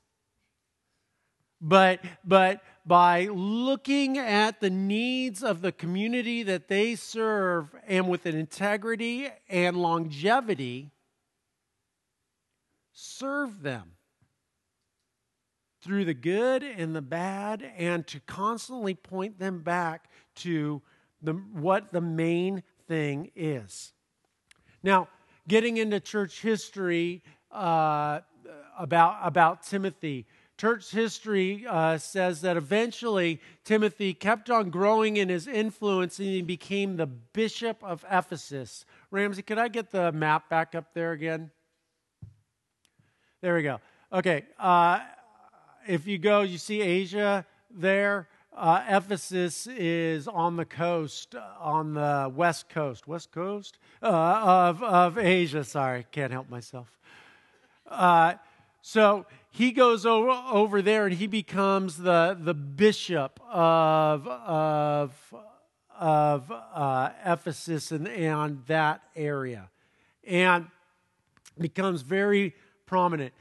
but, 1.59 2.01
but 2.23 2.61
by 2.85 3.25
looking 3.25 4.17
at 4.17 4.59
the 4.59 4.69
needs 4.69 5.43
of 5.43 5.61
the 5.61 5.71
community 5.71 6.43
that 6.43 6.67
they 6.67 6.95
serve 6.95 7.75
and 7.87 8.07
with 8.07 8.25
an 8.25 8.35
integrity 8.35 9.27
and 9.49 9.77
longevity, 9.77 10.91
serve 12.99 13.61
them 13.61 13.91
through 15.83 16.03
the 16.03 16.15
good 16.15 16.63
and 16.63 16.95
the 16.95 17.01
bad 17.01 17.63
and 17.77 18.07
to 18.07 18.19
constantly 18.21 18.95
point 18.95 19.37
them 19.37 19.59
back 19.59 20.09
to 20.33 20.81
the, 21.21 21.33
what 21.33 21.93
the 21.93 22.01
main 22.01 22.63
thing 22.87 23.29
is. 23.35 23.93
Now, 24.81 25.09
getting 25.47 25.77
into 25.77 25.99
church 25.99 26.41
history 26.41 27.21
uh, 27.51 28.21
about, 28.79 29.19
about 29.21 29.61
Timothy, 29.61 30.25
church 30.57 30.89
history 30.89 31.67
uh, 31.69 31.99
says 31.99 32.41
that 32.41 32.57
eventually 32.57 33.39
Timothy 33.63 34.15
kept 34.15 34.49
on 34.49 34.71
growing 34.71 35.17
in 35.17 35.29
his 35.29 35.45
influence 35.45 36.17
and 36.17 36.27
he 36.27 36.41
became 36.41 36.97
the 36.97 37.05
bishop 37.05 37.77
of 37.83 38.03
Ephesus. 38.09 38.85
Ramsey, 39.11 39.43
could 39.43 39.59
I 39.59 39.67
get 39.67 39.91
the 39.91 40.11
map 40.11 40.49
back 40.49 40.73
up 40.73 40.95
there 40.95 41.11
again? 41.11 41.51
There 43.39 43.53
we 43.53 43.61
go. 43.61 43.79
Okay. 44.11 44.45
Uh, 44.57 44.99
if 45.87 46.07
you 46.07 46.17
go, 46.17 46.41
you 46.41 46.57
see 46.57 46.81
Asia 46.81 47.45
there. 47.69 48.27
Uh, 48.55 48.83
Ephesus 48.89 49.67
is 49.67 50.27
on 50.27 50.55
the 50.55 50.65
coast, 50.65 51.35
on 51.59 51.93
the 51.93 52.31
west 52.35 52.67
coast, 52.67 53.07
west 53.07 53.31
coast 53.31 53.77
uh, 54.01 54.07
of, 54.07 54.81
of 54.81 55.19
Asia. 55.19 55.63
Sorry, 55.63 56.07
can't 56.11 56.31
help 56.31 56.49
myself. 56.49 56.97
Uh, 57.85 58.33
so 58.81 59.27
he 59.51 59.71
goes 59.71 60.03
over, 60.03 60.31
over 60.31 60.81
there 60.81 61.05
and 61.05 61.13
he 61.13 61.27
becomes 61.27 61.97
the, 61.97 62.35
the 62.39 62.55
bishop 62.55 63.39
of, 63.51 64.27
of, 64.27 65.35
of 65.95 66.51
uh, 66.51 67.09
Ephesus 67.23 67.91
and, 67.91 68.07
and 68.07 68.65
that 68.65 69.03
area. 69.15 69.69
And 70.23 70.65
becomes 71.59 72.01
very 72.01 72.55
prominent. 72.87 73.33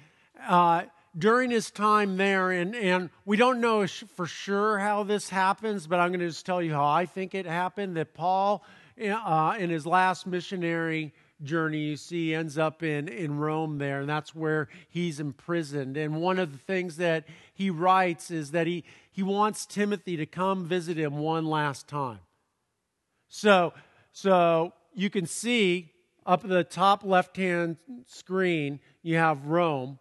Uh, 0.46 0.82
during 1.16 1.50
his 1.50 1.70
time 1.70 2.18
there, 2.18 2.50
and, 2.50 2.76
and 2.76 3.08
we 3.24 3.38
don't 3.38 3.60
know 3.60 3.86
for 3.86 4.26
sure 4.26 4.78
how 4.78 5.02
this 5.02 5.30
happens, 5.30 5.86
but 5.86 5.98
I'm 5.98 6.10
going 6.10 6.20
to 6.20 6.28
just 6.28 6.44
tell 6.44 6.60
you 6.60 6.74
how 6.74 6.84
I 6.84 7.06
think 7.06 7.34
it 7.34 7.46
happened 7.46 7.96
that 7.96 8.12
Paul, 8.12 8.62
uh, 9.00 9.56
in 9.58 9.70
his 9.70 9.86
last 9.86 10.26
missionary 10.26 11.14
journey, 11.42 11.78
you 11.78 11.96
see, 11.96 12.34
ends 12.34 12.58
up 12.58 12.82
in, 12.82 13.08
in 13.08 13.38
Rome 13.38 13.78
there, 13.78 14.00
and 14.00 14.08
that's 14.08 14.34
where 14.34 14.68
he's 14.90 15.18
imprisoned. 15.18 15.96
And 15.96 16.20
one 16.20 16.38
of 16.38 16.52
the 16.52 16.58
things 16.58 16.96
that 16.96 17.24
he 17.54 17.70
writes 17.70 18.30
is 18.30 18.50
that 18.50 18.66
he, 18.66 18.84
he 19.10 19.22
wants 19.22 19.64
Timothy 19.64 20.18
to 20.18 20.26
come 20.26 20.66
visit 20.66 20.98
him 20.98 21.16
one 21.16 21.46
last 21.46 21.88
time. 21.88 22.18
So, 23.28 23.72
so 24.12 24.74
you 24.94 25.08
can 25.08 25.26
see 25.26 25.92
up 26.26 26.42
the 26.42 26.64
top 26.64 27.04
left 27.04 27.36
hand 27.36 27.76
screen, 28.06 28.80
you 29.06 29.18
have 29.18 29.46
Rome 29.46 30.00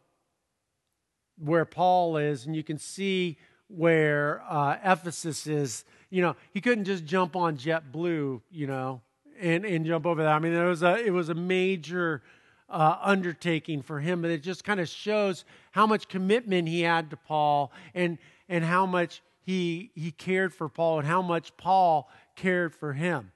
where 1.38 1.64
Paul 1.64 2.18
is, 2.18 2.48
and 2.48 2.56
you 2.56 2.64
can 2.64 2.80
see 2.80 3.38
where 3.68 4.42
uh, 4.50 4.78
Ephesus 4.84 5.46
is. 5.46 5.86
You 6.10 6.24
know, 6.24 6.36
he 6.54 6.60
couldn't 6.60 6.86
just 6.86 7.06
jump 7.06 7.36
on 7.36 7.56
JetBlue, 7.56 8.42
you 8.50 8.66
know, 8.68 9.02
and, 9.40 9.64
and 9.64 9.86
jump 9.86 10.08
over 10.08 10.24
that. 10.24 10.32
I 10.32 10.40
mean, 10.40 10.54
it 10.54 10.66
was 10.66 10.82
a, 10.82 10.96
it 10.96 11.12
was 11.12 11.30
a 11.30 11.36
major 11.36 12.24
uh, 12.68 12.98
undertaking 13.00 13.84
for 13.84 14.00
him, 14.00 14.24
but 14.24 14.32
it 14.32 14.42
just 14.42 14.64
kind 14.64 14.80
of 14.80 14.90
shows 14.90 15.46
how 15.70 15.86
much 15.86 16.08
commitment 16.08 16.68
he 16.68 16.82
had 16.82 17.12
to 17.12 17.18
Paul 17.18 17.72
and, 17.94 18.18
and 18.50 18.64
how 18.64 18.88
much 18.88 19.22
he, 19.42 19.92
he 19.94 20.10
cared 20.10 20.52
for 20.52 20.68
Paul 20.68 20.98
and 20.98 21.08
how 21.08 21.22
much 21.22 21.56
Paul 21.58 22.10
cared 22.36 22.74
for 22.74 22.94
him. 22.94 23.34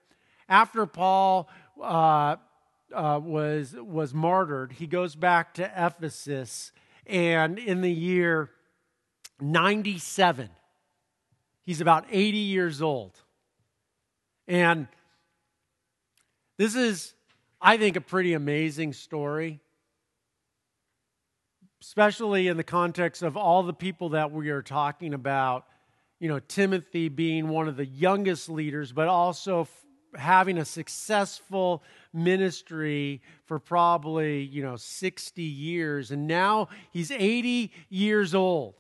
After 0.48 0.88
Paul 0.88 1.48
uh, 1.80 2.38
uh, 2.94 3.20
was, 3.22 3.76
was 3.78 4.14
martyred, 4.14 4.74
he 4.74 4.88
goes 4.88 5.16
back 5.16 5.54
to 5.56 5.72
Ephesus 5.76 6.72
and 7.10 7.58
in 7.58 7.82
the 7.82 7.92
year 7.92 8.52
97, 9.42 10.50
he's 11.64 11.82
about 11.82 12.06
80 12.12 12.38
years 12.38 12.84
old. 12.84 13.20
And 14.48 14.88
this 16.58 16.76
is, 16.76 17.16
I 17.60 17.78
think, 17.78 17.96
a 17.96 18.02
pretty 18.02 18.34
amazing 18.34 18.94
story, 18.94 19.60
especially 21.82 22.48
in 22.48 22.58
the 22.58 22.64
context 22.64 23.24
of 23.24 23.36
all 23.36 23.64
the 23.64 23.74
people 23.74 24.10
that 24.10 24.32
we 24.32 24.52
are 24.52 24.62
talking 24.62 25.16
about. 25.16 25.66
You 26.20 26.28
know, 26.28 26.40
Timothy 26.40 27.10
being 27.10 27.48
one 27.48 27.68
of 27.68 27.76
the 27.76 27.86
youngest 27.86 28.50
leaders, 28.50 28.92
but 28.92 29.08
also 29.08 29.68
having 30.16 30.58
a 30.58 30.66
successful 30.66 31.84
ministry 32.14 33.22
for 33.46 33.60
probably, 33.60 34.42
you 34.42 34.64
know, 34.64 34.76
60 34.76 35.42
years. 35.42 36.12
And 36.12 36.28
now 36.28 36.70
he's 36.92 37.12
80 37.12 37.72
years 37.90 38.34
old. 38.34 38.76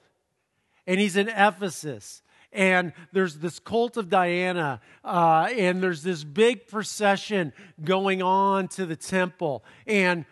And 0.88 1.00
he's 1.00 1.16
in 1.16 1.30
Ephesus. 1.30 2.22
And 2.52 2.94
there's 3.12 3.38
this 3.38 3.60
cult 3.60 3.96
of 3.96 4.10
Diana, 4.10 4.82
uh, 5.04 5.50
and 5.56 5.84
there's 5.84 6.02
this 6.02 6.24
big 6.24 6.68
procession 6.68 7.54
going 7.84 8.24
on 8.24 8.68
to 8.70 8.88
the 8.88 8.96
temple. 8.96 9.64
And 9.86 10.26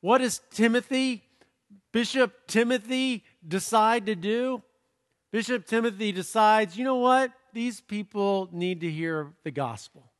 what 0.00 0.18
does 0.18 0.40
Timothy, 0.50 1.22
Bishop 1.92 2.48
Timothy, 2.48 3.22
decide 3.46 4.06
to 4.06 4.16
do? 4.16 4.60
Bishop 5.30 5.66
Timothy 5.66 6.10
decides, 6.10 6.76
you 6.76 6.84
know 6.84 6.96
what? 6.96 7.32
These 7.52 7.80
people 7.80 8.48
need 8.52 8.80
to 8.80 8.90
hear 8.90 9.32
the 9.44 9.50
gospel. 9.50 10.11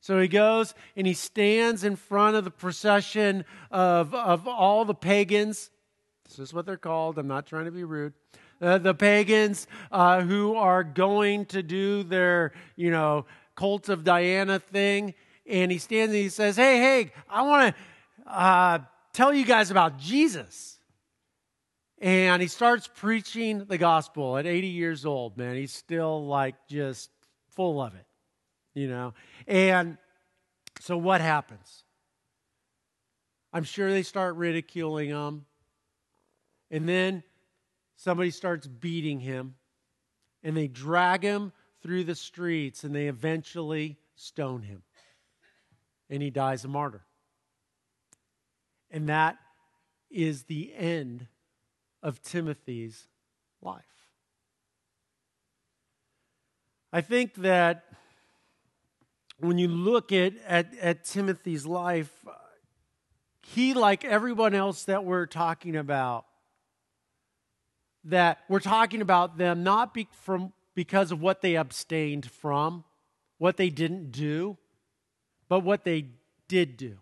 So 0.00 0.18
he 0.18 0.28
goes 0.28 0.74
and 0.96 1.06
he 1.06 1.12
stands 1.12 1.84
in 1.84 1.94
front 1.94 2.36
of 2.36 2.44
the 2.44 2.50
procession 2.50 3.44
of, 3.70 4.14
of 4.14 4.48
all 4.48 4.84
the 4.84 4.94
pagans. 4.94 5.70
This 6.24 6.38
is 6.38 6.54
what 6.54 6.64
they're 6.64 6.78
called. 6.78 7.18
I'm 7.18 7.28
not 7.28 7.46
trying 7.46 7.66
to 7.66 7.70
be 7.70 7.84
rude. 7.84 8.14
Uh, 8.62 8.78
the 8.78 8.94
pagans 8.94 9.66
uh, 9.92 10.22
who 10.22 10.54
are 10.54 10.84
going 10.84 11.46
to 11.46 11.62
do 11.62 12.02
their, 12.02 12.52
you 12.76 12.90
know, 12.90 13.26
cult 13.54 13.88
of 13.88 14.04
Diana 14.04 14.58
thing. 14.58 15.14
And 15.46 15.70
he 15.70 15.78
stands 15.78 16.14
and 16.14 16.22
he 16.22 16.28
says, 16.28 16.56
Hey, 16.56 16.78
hey, 16.78 17.12
I 17.28 17.42
want 17.42 17.74
to 17.74 18.30
uh, 18.30 18.78
tell 19.12 19.34
you 19.34 19.44
guys 19.44 19.70
about 19.70 19.98
Jesus. 19.98 20.78
And 21.98 22.40
he 22.40 22.48
starts 22.48 22.88
preaching 22.94 23.64
the 23.66 23.76
gospel 23.76 24.38
at 24.38 24.46
80 24.46 24.68
years 24.68 25.04
old, 25.04 25.36
man. 25.36 25.56
He's 25.56 25.72
still 25.72 26.26
like 26.26 26.54
just 26.68 27.10
full 27.48 27.82
of 27.82 27.94
it 27.94 28.06
you 28.74 28.88
know. 28.88 29.14
And 29.46 29.98
so 30.80 30.96
what 30.96 31.20
happens? 31.20 31.84
I'm 33.52 33.64
sure 33.64 33.90
they 33.90 34.02
start 34.02 34.36
ridiculing 34.36 35.10
him. 35.10 35.46
And 36.70 36.88
then 36.88 37.22
somebody 37.96 38.30
starts 38.30 38.66
beating 38.66 39.20
him. 39.20 39.56
And 40.42 40.56
they 40.56 40.68
drag 40.68 41.22
him 41.22 41.52
through 41.82 42.04
the 42.04 42.14
streets 42.14 42.84
and 42.84 42.94
they 42.94 43.08
eventually 43.08 43.98
stone 44.14 44.62
him. 44.62 44.82
And 46.08 46.22
he 46.22 46.30
dies 46.30 46.64
a 46.64 46.68
martyr. 46.68 47.02
And 48.90 49.08
that 49.08 49.36
is 50.10 50.44
the 50.44 50.72
end 50.74 51.26
of 52.02 52.22
Timothy's 52.22 53.06
life. 53.62 53.84
I 56.92 57.00
think 57.00 57.34
that 57.36 57.84
when 59.40 59.58
you 59.58 59.68
look 59.68 60.12
at, 60.12 60.34
at, 60.46 60.76
at 60.80 61.04
Timothy's 61.04 61.66
life, 61.66 62.12
uh, 62.26 62.32
he, 63.42 63.74
like 63.74 64.04
everyone 64.04 64.54
else 64.54 64.84
that 64.84 65.04
we're 65.04 65.26
talking 65.26 65.76
about, 65.76 66.26
that 68.04 68.38
we're 68.48 68.60
talking 68.60 69.02
about 69.02 69.38
them 69.38 69.62
not 69.62 69.92
be 69.92 70.08
from, 70.22 70.52
because 70.74 71.12
of 71.12 71.20
what 71.20 71.42
they 71.42 71.56
abstained 71.56 72.30
from, 72.30 72.84
what 73.38 73.56
they 73.56 73.70
didn't 73.70 74.12
do, 74.12 74.56
but 75.48 75.60
what 75.60 75.84
they 75.84 76.06
did 76.48 76.76
do. 76.76 76.98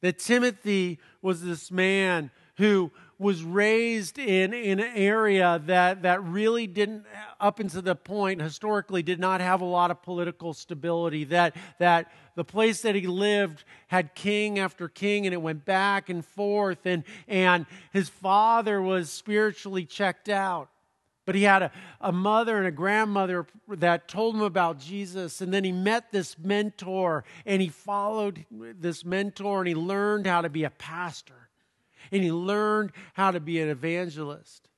That 0.00 0.18
Timothy 0.18 0.98
was 1.20 1.42
this 1.42 1.70
man 1.70 2.30
who 2.56 2.90
was 3.22 3.42
raised 3.42 4.18
in, 4.18 4.52
in 4.52 4.80
an 4.80 4.92
area 4.94 5.62
that, 5.66 6.02
that 6.02 6.22
really 6.24 6.66
didn't, 6.66 7.06
up 7.40 7.60
until 7.60 7.80
the 7.80 7.94
point, 7.94 8.42
historically, 8.42 9.02
did 9.02 9.20
not 9.20 9.40
have 9.40 9.60
a 9.60 9.64
lot 9.64 9.90
of 9.90 10.02
political 10.02 10.52
stability. 10.52 11.24
That, 11.24 11.56
that 11.78 12.12
the 12.34 12.44
place 12.44 12.82
that 12.82 12.94
he 12.94 13.06
lived 13.06 13.64
had 13.86 14.14
king 14.14 14.58
after 14.58 14.88
king, 14.88 15.26
and 15.26 15.32
it 15.32 15.40
went 15.40 15.64
back 15.64 16.10
and 16.10 16.24
forth. 16.24 16.84
And, 16.84 17.04
and 17.28 17.66
his 17.92 18.08
father 18.08 18.82
was 18.82 19.10
spiritually 19.10 19.86
checked 19.86 20.28
out. 20.28 20.68
But 21.24 21.36
he 21.36 21.44
had 21.44 21.62
a, 21.62 21.72
a 22.00 22.10
mother 22.10 22.58
and 22.58 22.66
a 22.66 22.72
grandmother 22.72 23.46
that 23.68 24.08
told 24.08 24.34
him 24.34 24.42
about 24.42 24.80
Jesus. 24.80 25.40
And 25.40 25.54
then 25.54 25.62
he 25.62 25.70
met 25.70 26.10
this 26.10 26.36
mentor 26.36 27.22
and 27.46 27.62
he 27.62 27.68
followed 27.68 28.44
this 28.50 29.04
mentor 29.04 29.60
and 29.60 29.68
he 29.68 29.74
learned 29.74 30.26
how 30.26 30.40
to 30.40 30.48
be 30.48 30.64
a 30.64 30.70
pastor. 30.70 31.48
And 32.12 32.22
he 32.22 32.30
learned 32.30 32.92
how 33.14 33.32
to 33.32 33.40
be 33.40 33.60
an 33.60 33.68
evangelist. 33.68 34.68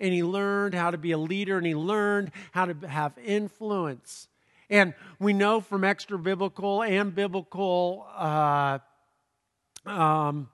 And 0.00 0.12
he 0.12 0.22
learned 0.22 0.74
how 0.74 0.90
to 0.90 0.98
be 0.98 1.12
a 1.12 1.18
leader 1.18 1.58
and 1.58 1.66
he 1.66 1.74
learned 1.74 2.32
how 2.52 2.66
to 2.66 2.88
have 2.88 3.12
influence. 3.18 4.28
And 4.70 4.94
we 5.18 5.32
know 5.32 5.60
from 5.60 5.84
extra 5.84 6.18
biblical 6.18 6.82
and 6.82 7.14
biblical 7.14 8.06
uh, 8.16 8.78
um, 9.86 10.48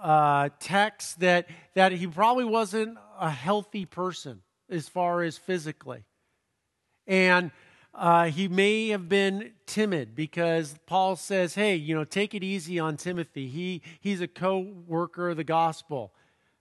uh, 0.00 0.50
texts 0.58 1.14
that, 1.16 1.46
that 1.74 1.92
he 1.92 2.06
probably 2.06 2.44
wasn't 2.44 2.98
a 3.18 3.30
healthy 3.30 3.86
person 3.86 4.42
as 4.68 4.88
far 4.88 5.22
as 5.22 5.36
physically. 5.36 6.04
And 7.06 7.50
uh, 7.94 8.26
he 8.26 8.48
may 8.48 8.88
have 8.88 9.08
been 9.08 9.52
timid 9.66 10.14
because 10.14 10.76
Paul 10.86 11.16
says, 11.16 11.54
hey, 11.54 11.74
you 11.74 11.94
know, 11.94 12.04
take 12.04 12.34
it 12.34 12.44
easy 12.44 12.78
on 12.78 12.96
Timothy. 12.96 13.48
He, 13.48 13.82
he's 14.00 14.20
a 14.20 14.28
co 14.28 14.58
worker 14.86 15.30
of 15.30 15.36
the 15.36 15.44
gospel. 15.44 16.12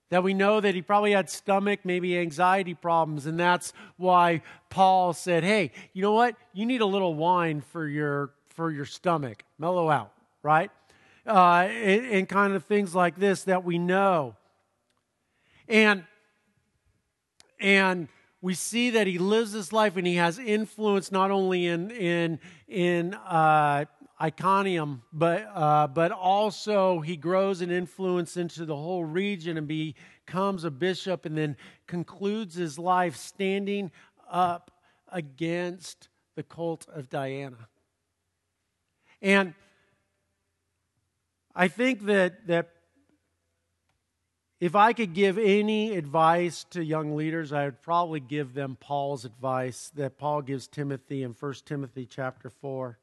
That 0.09 0.23
we 0.23 0.33
know 0.33 0.59
that 0.59 0.73
he 0.73 0.81
probably 0.81 1.11
had 1.11 1.29
stomach, 1.29 1.81
maybe 1.83 2.17
anxiety 2.17 2.73
problems, 2.73 3.27
and 3.27 3.39
that's 3.39 3.73
why 3.95 4.41
Paul 4.71 5.13
said, 5.13 5.43
hey, 5.43 5.71
you 5.93 6.01
know 6.01 6.13
what? 6.13 6.35
You 6.51 6.65
need 6.65 6.81
a 6.81 6.85
little 6.85 7.13
wine 7.13 7.61
for 7.61 7.87
your, 7.87 8.31
for 8.49 8.71
your 8.71 8.85
stomach. 8.85 9.43
Mellow 9.59 9.87
out, 9.87 10.11
right? 10.41 10.71
Uh, 11.27 11.67
and, 11.69 12.05
and 12.07 12.29
kind 12.29 12.53
of 12.53 12.65
things 12.65 12.95
like 12.95 13.17
this 13.17 13.43
that 13.43 13.63
we 13.63 13.77
know. 13.77 14.35
And 15.67 16.05
and 17.59 18.07
we 18.41 18.53
see 18.53 18.91
that 18.91 19.07
he 19.07 19.17
lives 19.17 19.51
this 19.51 19.73
life 19.73 19.97
and 19.97 20.07
he 20.07 20.15
has 20.15 20.39
influence 20.39 21.11
not 21.11 21.31
only 21.31 21.67
in 21.67 21.91
in 21.91 22.39
in 22.67 23.13
uh, 23.13 23.85
Iconium, 24.21 25.03
but 25.11 25.49
uh, 25.53 25.87
but 25.87 26.11
also 26.11 26.99
he 27.01 27.17
grows 27.17 27.61
in 27.61 27.71
influence 27.71 28.37
into 28.37 28.65
the 28.65 28.75
whole 28.75 29.03
region 29.03 29.57
and 29.57 29.67
becomes 29.67 30.63
a 30.63 30.71
bishop, 30.71 31.25
and 31.25 31.37
then 31.37 31.57
concludes 31.87 32.55
his 32.55 32.79
life 32.79 33.15
standing 33.15 33.91
up 34.29 34.71
against 35.11 36.09
the 36.35 36.43
cult 36.43 36.87
of 36.89 37.09
Diana. 37.09 37.67
And 39.21 39.53
I 41.55 41.67
think 41.67 42.05
that 42.05 42.47
that 42.47 42.69
if 44.59 44.75
I 44.75 44.91
could 44.91 45.13
give 45.13 45.37
any 45.37 45.95
advice 45.95 46.65
to 46.71 46.83
young 46.83 47.15
leaders, 47.15 47.53
I 47.53 47.65
would 47.65 47.81
probably 47.81 48.19
give 48.19 48.53
them 48.53 48.77
Paul's 48.79 49.23
advice 49.23 49.91
that 49.95 50.17
Paul 50.17 50.41
gives 50.41 50.67
Timothy 50.67 51.23
in 51.23 51.31
1 51.31 51.53
Timothy 51.65 52.05
chapter 52.05 52.49
4. 52.49 52.99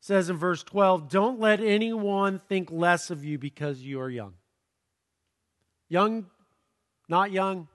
It 0.00 0.04
says 0.04 0.28
in 0.28 0.36
verse 0.36 0.64
12, 0.64 1.08
Don't 1.08 1.38
let 1.38 1.60
anyone 1.60 2.40
think 2.48 2.70
less 2.72 3.10
of 3.10 3.24
you 3.24 3.38
because 3.38 3.80
you 3.80 4.00
are 4.00 4.10
young. 4.10 4.34
Young, 5.88 6.26
not 7.08 7.30
young. 7.30 7.68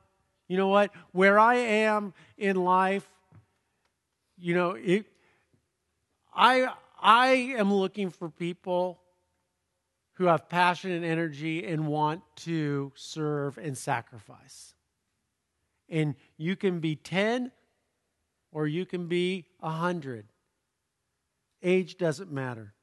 You 0.50 0.58
know 0.58 0.68
what? 0.68 0.92
Where 1.14 1.40
I 1.40 1.56
am 1.56 2.14
in 2.38 2.58
life, 2.58 3.08
you 4.38 4.54
know, 4.54 4.72
it, 4.72 5.06
I, 6.34 6.68
I 7.02 7.28
am 7.58 7.74
looking 7.74 8.10
for 8.10 8.30
people 8.30 9.01
who 10.22 10.28
have 10.28 10.48
passion 10.48 10.92
and 10.92 11.04
energy 11.04 11.66
and 11.66 11.88
want 11.88 12.22
to 12.36 12.92
serve 12.94 13.58
and 13.58 13.76
sacrifice. 13.76 14.76
And 15.90 16.14
you 16.38 16.56
can 16.56 16.80
be 16.80 16.96
10 16.96 17.52
or 18.52 18.68
you 18.68 18.86
can 18.86 19.08
be 19.08 19.48
100. 19.62 20.28
Age 21.64 21.98
doesn't 21.98 22.32
matter. 22.32 22.76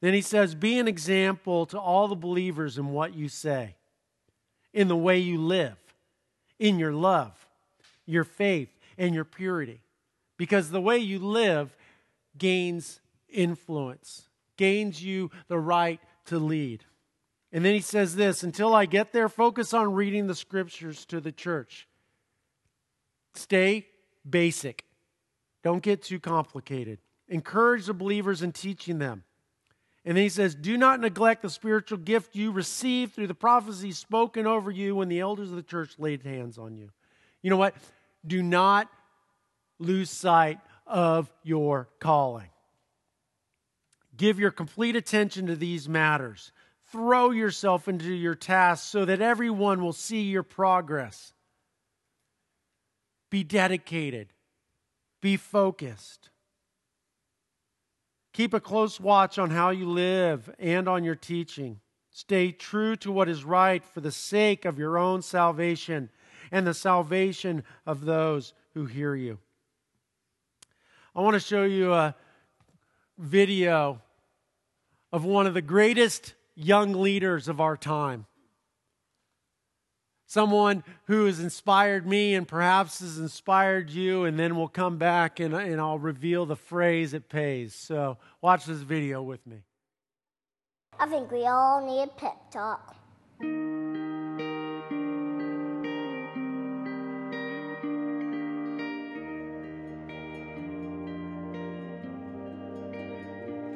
Then 0.00 0.14
he 0.14 0.22
says, 0.22 0.54
Be 0.54 0.78
an 0.78 0.88
example 0.88 1.66
to 1.66 1.78
all 1.78 2.08
the 2.08 2.14
believers 2.14 2.78
in 2.78 2.88
what 2.88 3.14
you 3.14 3.28
say, 3.28 3.76
in 4.72 4.88
the 4.88 4.96
way 4.96 5.18
you 5.18 5.36
live, 5.36 5.76
in 6.58 6.78
your 6.78 6.94
love, 6.94 7.46
your 8.06 8.24
faith, 8.24 8.70
and 8.96 9.14
your 9.14 9.26
purity. 9.26 9.82
Because 10.38 10.70
the 10.70 10.80
way 10.80 10.96
you 10.96 11.18
live 11.18 11.76
gains 12.38 13.00
influence, 13.28 14.30
gains 14.56 15.04
you 15.04 15.30
the 15.48 15.58
right 15.58 16.00
to 16.26 16.38
lead. 16.38 16.84
And 17.52 17.64
then 17.64 17.74
he 17.74 17.80
says 17.80 18.16
this 18.16 18.42
until 18.42 18.74
I 18.74 18.86
get 18.86 19.12
there, 19.12 19.28
focus 19.28 19.72
on 19.72 19.94
reading 19.94 20.26
the 20.26 20.34
scriptures 20.34 21.04
to 21.06 21.20
the 21.20 21.32
church. 21.32 21.86
Stay 23.34 23.86
basic, 24.28 24.84
don't 25.62 25.82
get 25.82 26.02
too 26.02 26.20
complicated. 26.20 26.98
Encourage 27.28 27.86
the 27.86 27.94
believers 27.94 28.42
in 28.42 28.52
teaching 28.52 28.98
them. 28.98 29.24
And 30.04 30.16
then 30.16 30.24
he 30.24 30.28
says, 30.28 30.54
Do 30.54 30.76
not 30.76 31.00
neglect 31.00 31.42
the 31.42 31.48
spiritual 31.48 31.98
gift 31.98 32.36
you 32.36 32.52
received 32.52 33.14
through 33.14 33.28
the 33.28 33.34
prophecy 33.34 33.92
spoken 33.92 34.46
over 34.46 34.70
you 34.70 34.96
when 34.96 35.08
the 35.08 35.20
elders 35.20 35.50
of 35.50 35.56
the 35.56 35.62
church 35.62 35.94
laid 35.98 36.22
hands 36.22 36.58
on 36.58 36.76
you. 36.76 36.90
You 37.40 37.50
know 37.50 37.56
what? 37.56 37.74
Do 38.26 38.42
not 38.42 38.88
lose 39.78 40.10
sight 40.10 40.58
of 40.86 41.32
your 41.42 41.88
calling. 41.98 42.48
Give 44.16 44.38
your 44.38 44.50
complete 44.50 44.96
attention 44.96 45.46
to 45.46 45.56
these 45.56 45.88
matters. 45.88 46.52
Throw 46.92 47.30
yourself 47.30 47.88
into 47.88 48.12
your 48.12 48.34
tasks 48.34 48.86
so 48.86 49.04
that 49.04 49.20
everyone 49.20 49.82
will 49.82 49.92
see 49.92 50.22
your 50.22 50.42
progress. 50.42 51.32
Be 53.30 53.42
dedicated. 53.42 54.28
Be 55.20 55.36
focused. 55.36 56.30
Keep 58.32 58.54
a 58.54 58.60
close 58.60 59.00
watch 59.00 59.38
on 59.38 59.50
how 59.50 59.70
you 59.70 59.88
live 59.88 60.54
and 60.58 60.88
on 60.88 61.02
your 61.02 61.14
teaching. 61.14 61.80
Stay 62.10 62.52
true 62.52 62.94
to 62.96 63.10
what 63.10 63.28
is 63.28 63.44
right 63.44 63.84
for 63.84 64.00
the 64.00 64.12
sake 64.12 64.64
of 64.64 64.78
your 64.78 64.96
own 64.96 65.22
salvation 65.22 66.10
and 66.52 66.64
the 66.66 66.74
salvation 66.74 67.64
of 67.86 68.04
those 68.04 68.54
who 68.74 68.86
hear 68.86 69.16
you. 69.16 69.38
I 71.16 71.22
want 71.22 71.34
to 71.34 71.40
show 71.40 71.64
you 71.64 71.92
a 71.92 72.14
video 73.18 74.00
of 75.14 75.24
one 75.24 75.46
of 75.46 75.54
the 75.54 75.62
greatest 75.62 76.34
young 76.56 76.92
leaders 76.92 77.46
of 77.46 77.60
our 77.60 77.76
time. 77.76 78.26
Someone 80.26 80.82
who 81.04 81.26
has 81.26 81.38
inspired 81.38 82.04
me 82.04 82.34
and 82.34 82.48
perhaps 82.48 82.98
has 82.98 83.16
inspired 83.20 83.90
you, 83.90 84.24
and 84.24 84.36
then 84.36 84.56
we'll 84.56 84.66
come 84.66 84.98
back 84.98 85.38
and, 85.38 85.54
and 85.54 85.80
I'll 85.80 86.00
reveal 86.00 86.46
the 86.46 86.56
phrase 86.56 87.14
it 87.14 87.28
pays. 87.28 87.76
So, 87.76 88.18
watch 88.42 88.64
this 88.64 88.80
video 88.80 89.22
with 89.22 89.46
me. 89.46 89.58
I 90.98 91.06
think 91.06 91.30
we 91.30 91.46
all 91.46 91.86
need 91.86 92.02
a 92.02 92.06
pep 92.08 92.50
talk. 92.50 92.96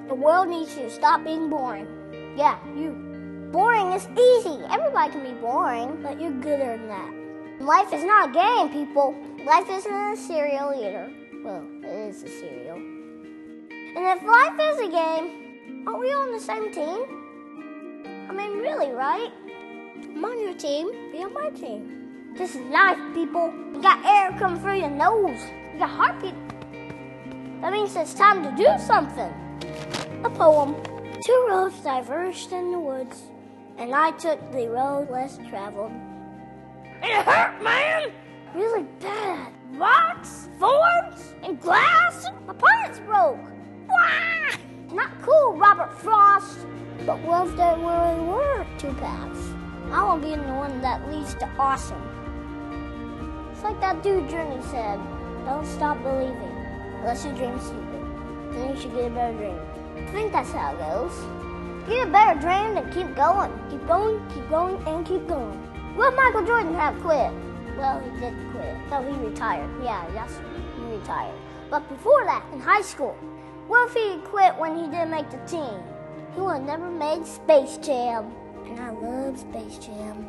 The 0.08 0.14
world 0.14 0.48
needs 0.48 0.74
you 0.74 0.84
to 0.84 0.90
stop 0.90 1.22
being 1.22 1.50
boring. 1.50 1.86
Yeah, 2.34 2.58
you. 2.74 3.48
Boring 3.52 3.92
is 3.92 4.08
easy. 4.08 4.58
Everybody 4.70 5.12
can 5.12 5.22
be 5.22 5.38
boring, 5.38 6.02
but 6.02 6.18
you're 6.18 6.30
gooder 6.30 6.78
than 6.78 6.88
that. 6.88 7.62
Life 7.62 7.92
is 7.92 8.04
not 8.04 8.30
a 8.30 8.32
game, 8.32 8.70
people. 8.70 9.14
Life 9.44 9.68
isn't 9.68 9.92
a 9.92 10.16
cereal 10.16 10.72
either. 10.72 11.12
Well, 11.44 11.62
it 11.82 12.08
is 12.08 12.22
a 12.22 12.28
cereal. 12.28 12.76
And 12.76 13.98
if 13.98 14.22
life 14.22 14.58
is 14.72 14.80
a 14.80 14.90
game, 14.90 15.84
aren't 15.86 16.00
we 16.00 16.06
on 16.08 16.32
the 16.32 16.40
same 16.40 16.72
team? 16.72 17.04
I 18.30 18.32
mean, 18.32 18.58
really, 18.58 18.90
right? 18.92 19.30
I'm 20.02 20.24
on 20.24 20.40
your 20.40 20.54
team, 20.54 20.90
be 21.12 21.22
on 21.22 21.34
my 21.34 21.50
team. 21.50 22.34
This 22.34 22.54
is 22.54 22.62
life, 22.70 22.98
people. 23.12 23.52
You 23.74 23.82
got 23.82 24.04
air 24.06 24.38
coming 24.38 24.60
through 24.60 24.78
your 24.78 24.90
nose. 24.90 25.40
You 25.74 25.80
got 25.80 25.90
heartbeat. 25.90 26.34
That 27.60 27.72
means 27.72 27.94
it's 27.96 28.14
time 28.14 28.42
to 28.42 28.50
do 28.56 28.68
something. 28.78 29.32
A 30.24 30.30
poem. 30.30 30.74
Two 31.22 31.46
roads 31.48 31.78
diverged 31.80 32.50
in 32.52 32.72
the 32.72 32.78
woods, 32.78 33.22
and 33.76 33.94
I 33.94 34.10
took 34.12 34.40
the 34.50 34.68
road 34.68 35.08
less 35.10 35.38
traveled. 35.48 35.92
It 37.00 37.24
hurt, 37.24 37.62
man! 37.62 38.10
Really 38.52 38.84
bad. 38.98 39.52
Rocks, 39.74 40.48
thorns, 40.58 41.34
and 41.44 41.60
glass. 41.60 42.26
My 42.48 42.54
parts 42.54 42.98
broke. 43.00 43.38
Wah! 43.88 44.56
Not 44.92 45.10
cool, 45.22 45.56
Robert 45.56 45.96
Frost. 46.00 46.66
But 47.06 47.20
what 47.20 47.46
if 47.46 47.56
there 47.56 47.76
really 47.76 48.20
were 48.26 48.66
two 48.76 48.92
paths? 48.94 49.54
I 49.92 50.02
want 50.02 50.22
to 50.22 50.28
be 50.28 50.34
in 50.34 50.44
the 50.44 50.52
one 50.52 50.80
that 50.80 51.08
leads 51.08 51.34
to 51.34 51.48
awesome. 51.58 52.02
It's 53.52 53.62
like 53.62 53.80
that 53.80 54.02
dude 54.02 54.28
Journey 54.28 54.60
said, 54.64 54.98
don't 55.44 55.64
stop 55.64 56.02
believing 56.02 56.56
unless 56.98 57.24
you 57.24 57.30
dream 57.32 57.58
stupid. 57.60 58.02
Then 58.52 58.74
you 58.74 58.80
should 58.80 58.94
get 58.94 59.06
a 59.06 59.10
better 59.10 59.36
dream. 59.38 59.67
I 60.08 60.10
think 60.10 60.32
that's 60.32 60.52
how 60.52 60.72
it 60.72 60.78
goes. 60.78 61.12
Get 61.86 62.08
a 62.08 62.10
better 62.10 62.40
dream 62.40 62.78
and 62.78 62.90
keep 62.94 63.14
going. 63.14 63.52
Keep 63.68 63.86
going, 63.86 64.26
keep 64.30 64.48
going, 64.48 64.82
and 64.88 65.04
keep 65.04 65.28
going. 65.28 65.96
Will 65.98 66.10
Michael 66.12 66.46
Jordan 66.46 66.74
have 66.76 66.98
quit? 67.02 67.30
Well, 67.76 68.00
he 68.00 68.18
did 68.18 68.32
quit. 68.50 68.74
No, 68.88 69.02
he 69.02 69.26
retired. 69.26 69.68
Yeah, 69.84 70.08
that's 70.14 70.32
he 70.78 70.96
retired. 70.96 71.34
But 71.68 71.86
before 71.90 72.24
that, 72.24 72.42
in 72.54 72.58
high 72.58 72.80
school, 72.80 73.18
what 73.66 73.90
if 73.90 73.94
he 73.94 74.16
quit 74.24 74.56
when 74.56 74.78
he 74.78 74.84
didn't 74.84 75.10
make 75.10 75.28
the 75.30 75.36
team? 75.46 75.78
He 76.34 76.40
would 76.40 76.56
have 76.56 76.62
never 76.62 76.90
made 76.90 77.26
Space 77.26 77.76
Jam. 77.76 78.32
And 78.64 78.80
I 78.80 78.88
love 78.88 79.38
Space 79.38 79.76
Jam. 79.76 80.24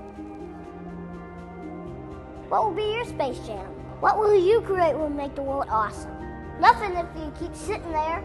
What 2.49 2.65
will 2.65 2.75
be 2.75 2.83
your 2.83 3.05
Space 3.05 3.39
Jam? 3.47 3.65
What 4.01 4.19
will 4.19 4.35
you 4.35 4.59
create 4.59 4.97
will 4.97 5.09
make 5.09 5.35
the 5.35 5.41
world 5.41 5.67
awesome? 5.69 6.11
Nothing 6.59 6.95
if 6.97 7.07
you 7.15 7.31
keep 7.39 7.55
sitting 7.55 7.93
there. 7.93 8.21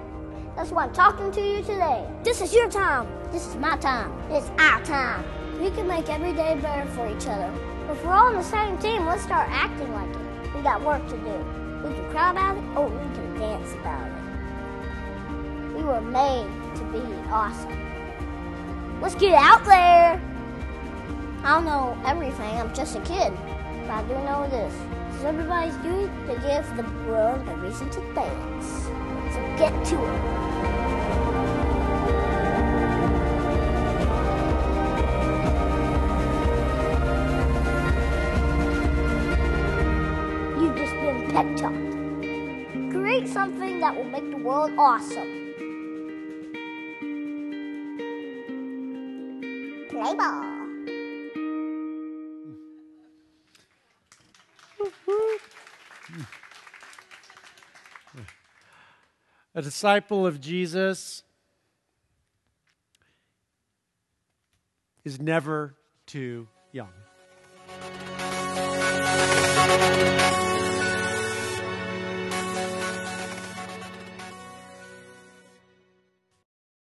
That's 0.56 0.70
why 0.70 0.84
I'm 0.84 0.92
talking 0.92 1.32
to 1.32 1.40
you 1.40 1.62
today. 1.62 2.06
This 2.22 2.40
is 2.40 2.54
your 2.54 2.70
time. 2.70 3.08
This 3.32 3.46
is 3.46 3.56
my 3.56 3.76
time. 3.78 4.12
It's 4.30 4.48
our 4.58 4.80
time. 4.84 5.24
We 5.60 5.70
can 5.70 5.88
make 5.88 6.08
every 6.08 6.32
day 6.32 6.56
better 6.62 6.88
for 6.90 7.08
each 7.08 7.26
other. 7.26 7.52
If 7.90 8.04
we're 8.04 8.12
all 8.12 8.28
on 8.28 8.34
the 8.34 8.42
same 8.42 8.78
team, 8.78 9.04
let's 9.04 9.24
start 9.24 9.48
acting 9.50 9.92
like 9.92 10.08
it. 10.08 10.54
We 10.54 10.62
got 10.62 10.80
work 10.82 11.04
to 11.08 11.16
do. 11.16 11.88
We 11.88 11.94
can 11.94 12.08
cry 12.10 12.30
about 12.30 12.56
it 12.56 12.64
or 12.76 12.88
we 12.88 12.98
can 13.14 13.38
dance 13.38 13.72
about 13.72 14.06
it. 14.06 15.76
We 15.76 15.82
were 15.82 16.00
made 16.00 16.46
to 16.76 16.84
be 16.84 17.00
awesome. 17.30 19.00
Let's 19.00 19.16
get 19.16 19.34
out 19.34 19.64
there. 19.64 20.22
I 21.42 21.54
don't 21.56 21.64
know 21.64 21.98
everything. 22.06 22.60
I'm 22.60 22.72
just 22.72 22.94
a 22.94 23.00
kid. 23.00 23.32
But 23.82 23.90
I 23.90 24.02
do 24.02 24.14
know 24.14 24.46
this. 24.48 24.72
Because 25.08 25.24
everybody's 25.24 25.76
doing 25.78 26.06
to 26.28 26.34
give 26.46 26.76
the 26.76 26.84
world 27.10 27.46
a 27.48 27.56
reason 27.56 27.90
to 27.90 28.00
dance. 28.14 28.84
So 29.34 29.40
get 29.58 29.84
to 29.86 29.96
it. 29.96 30.43
That 43.84 43.94
will 43.94 44.04
make 44.04 44.30
the 44.30 44.38
world 44.38 44.70
awesome. 44.78 45.52
Play 49.90 50.14
ball. 50.16 50.42
A 59.54 59.60
disciple 59.60 60.26
of 60.26 60.40
Jesus 60.40 61.22
is 65.04 65.20
never 65.20 65.74
too 66.06 66.48
young. 66.72 67.03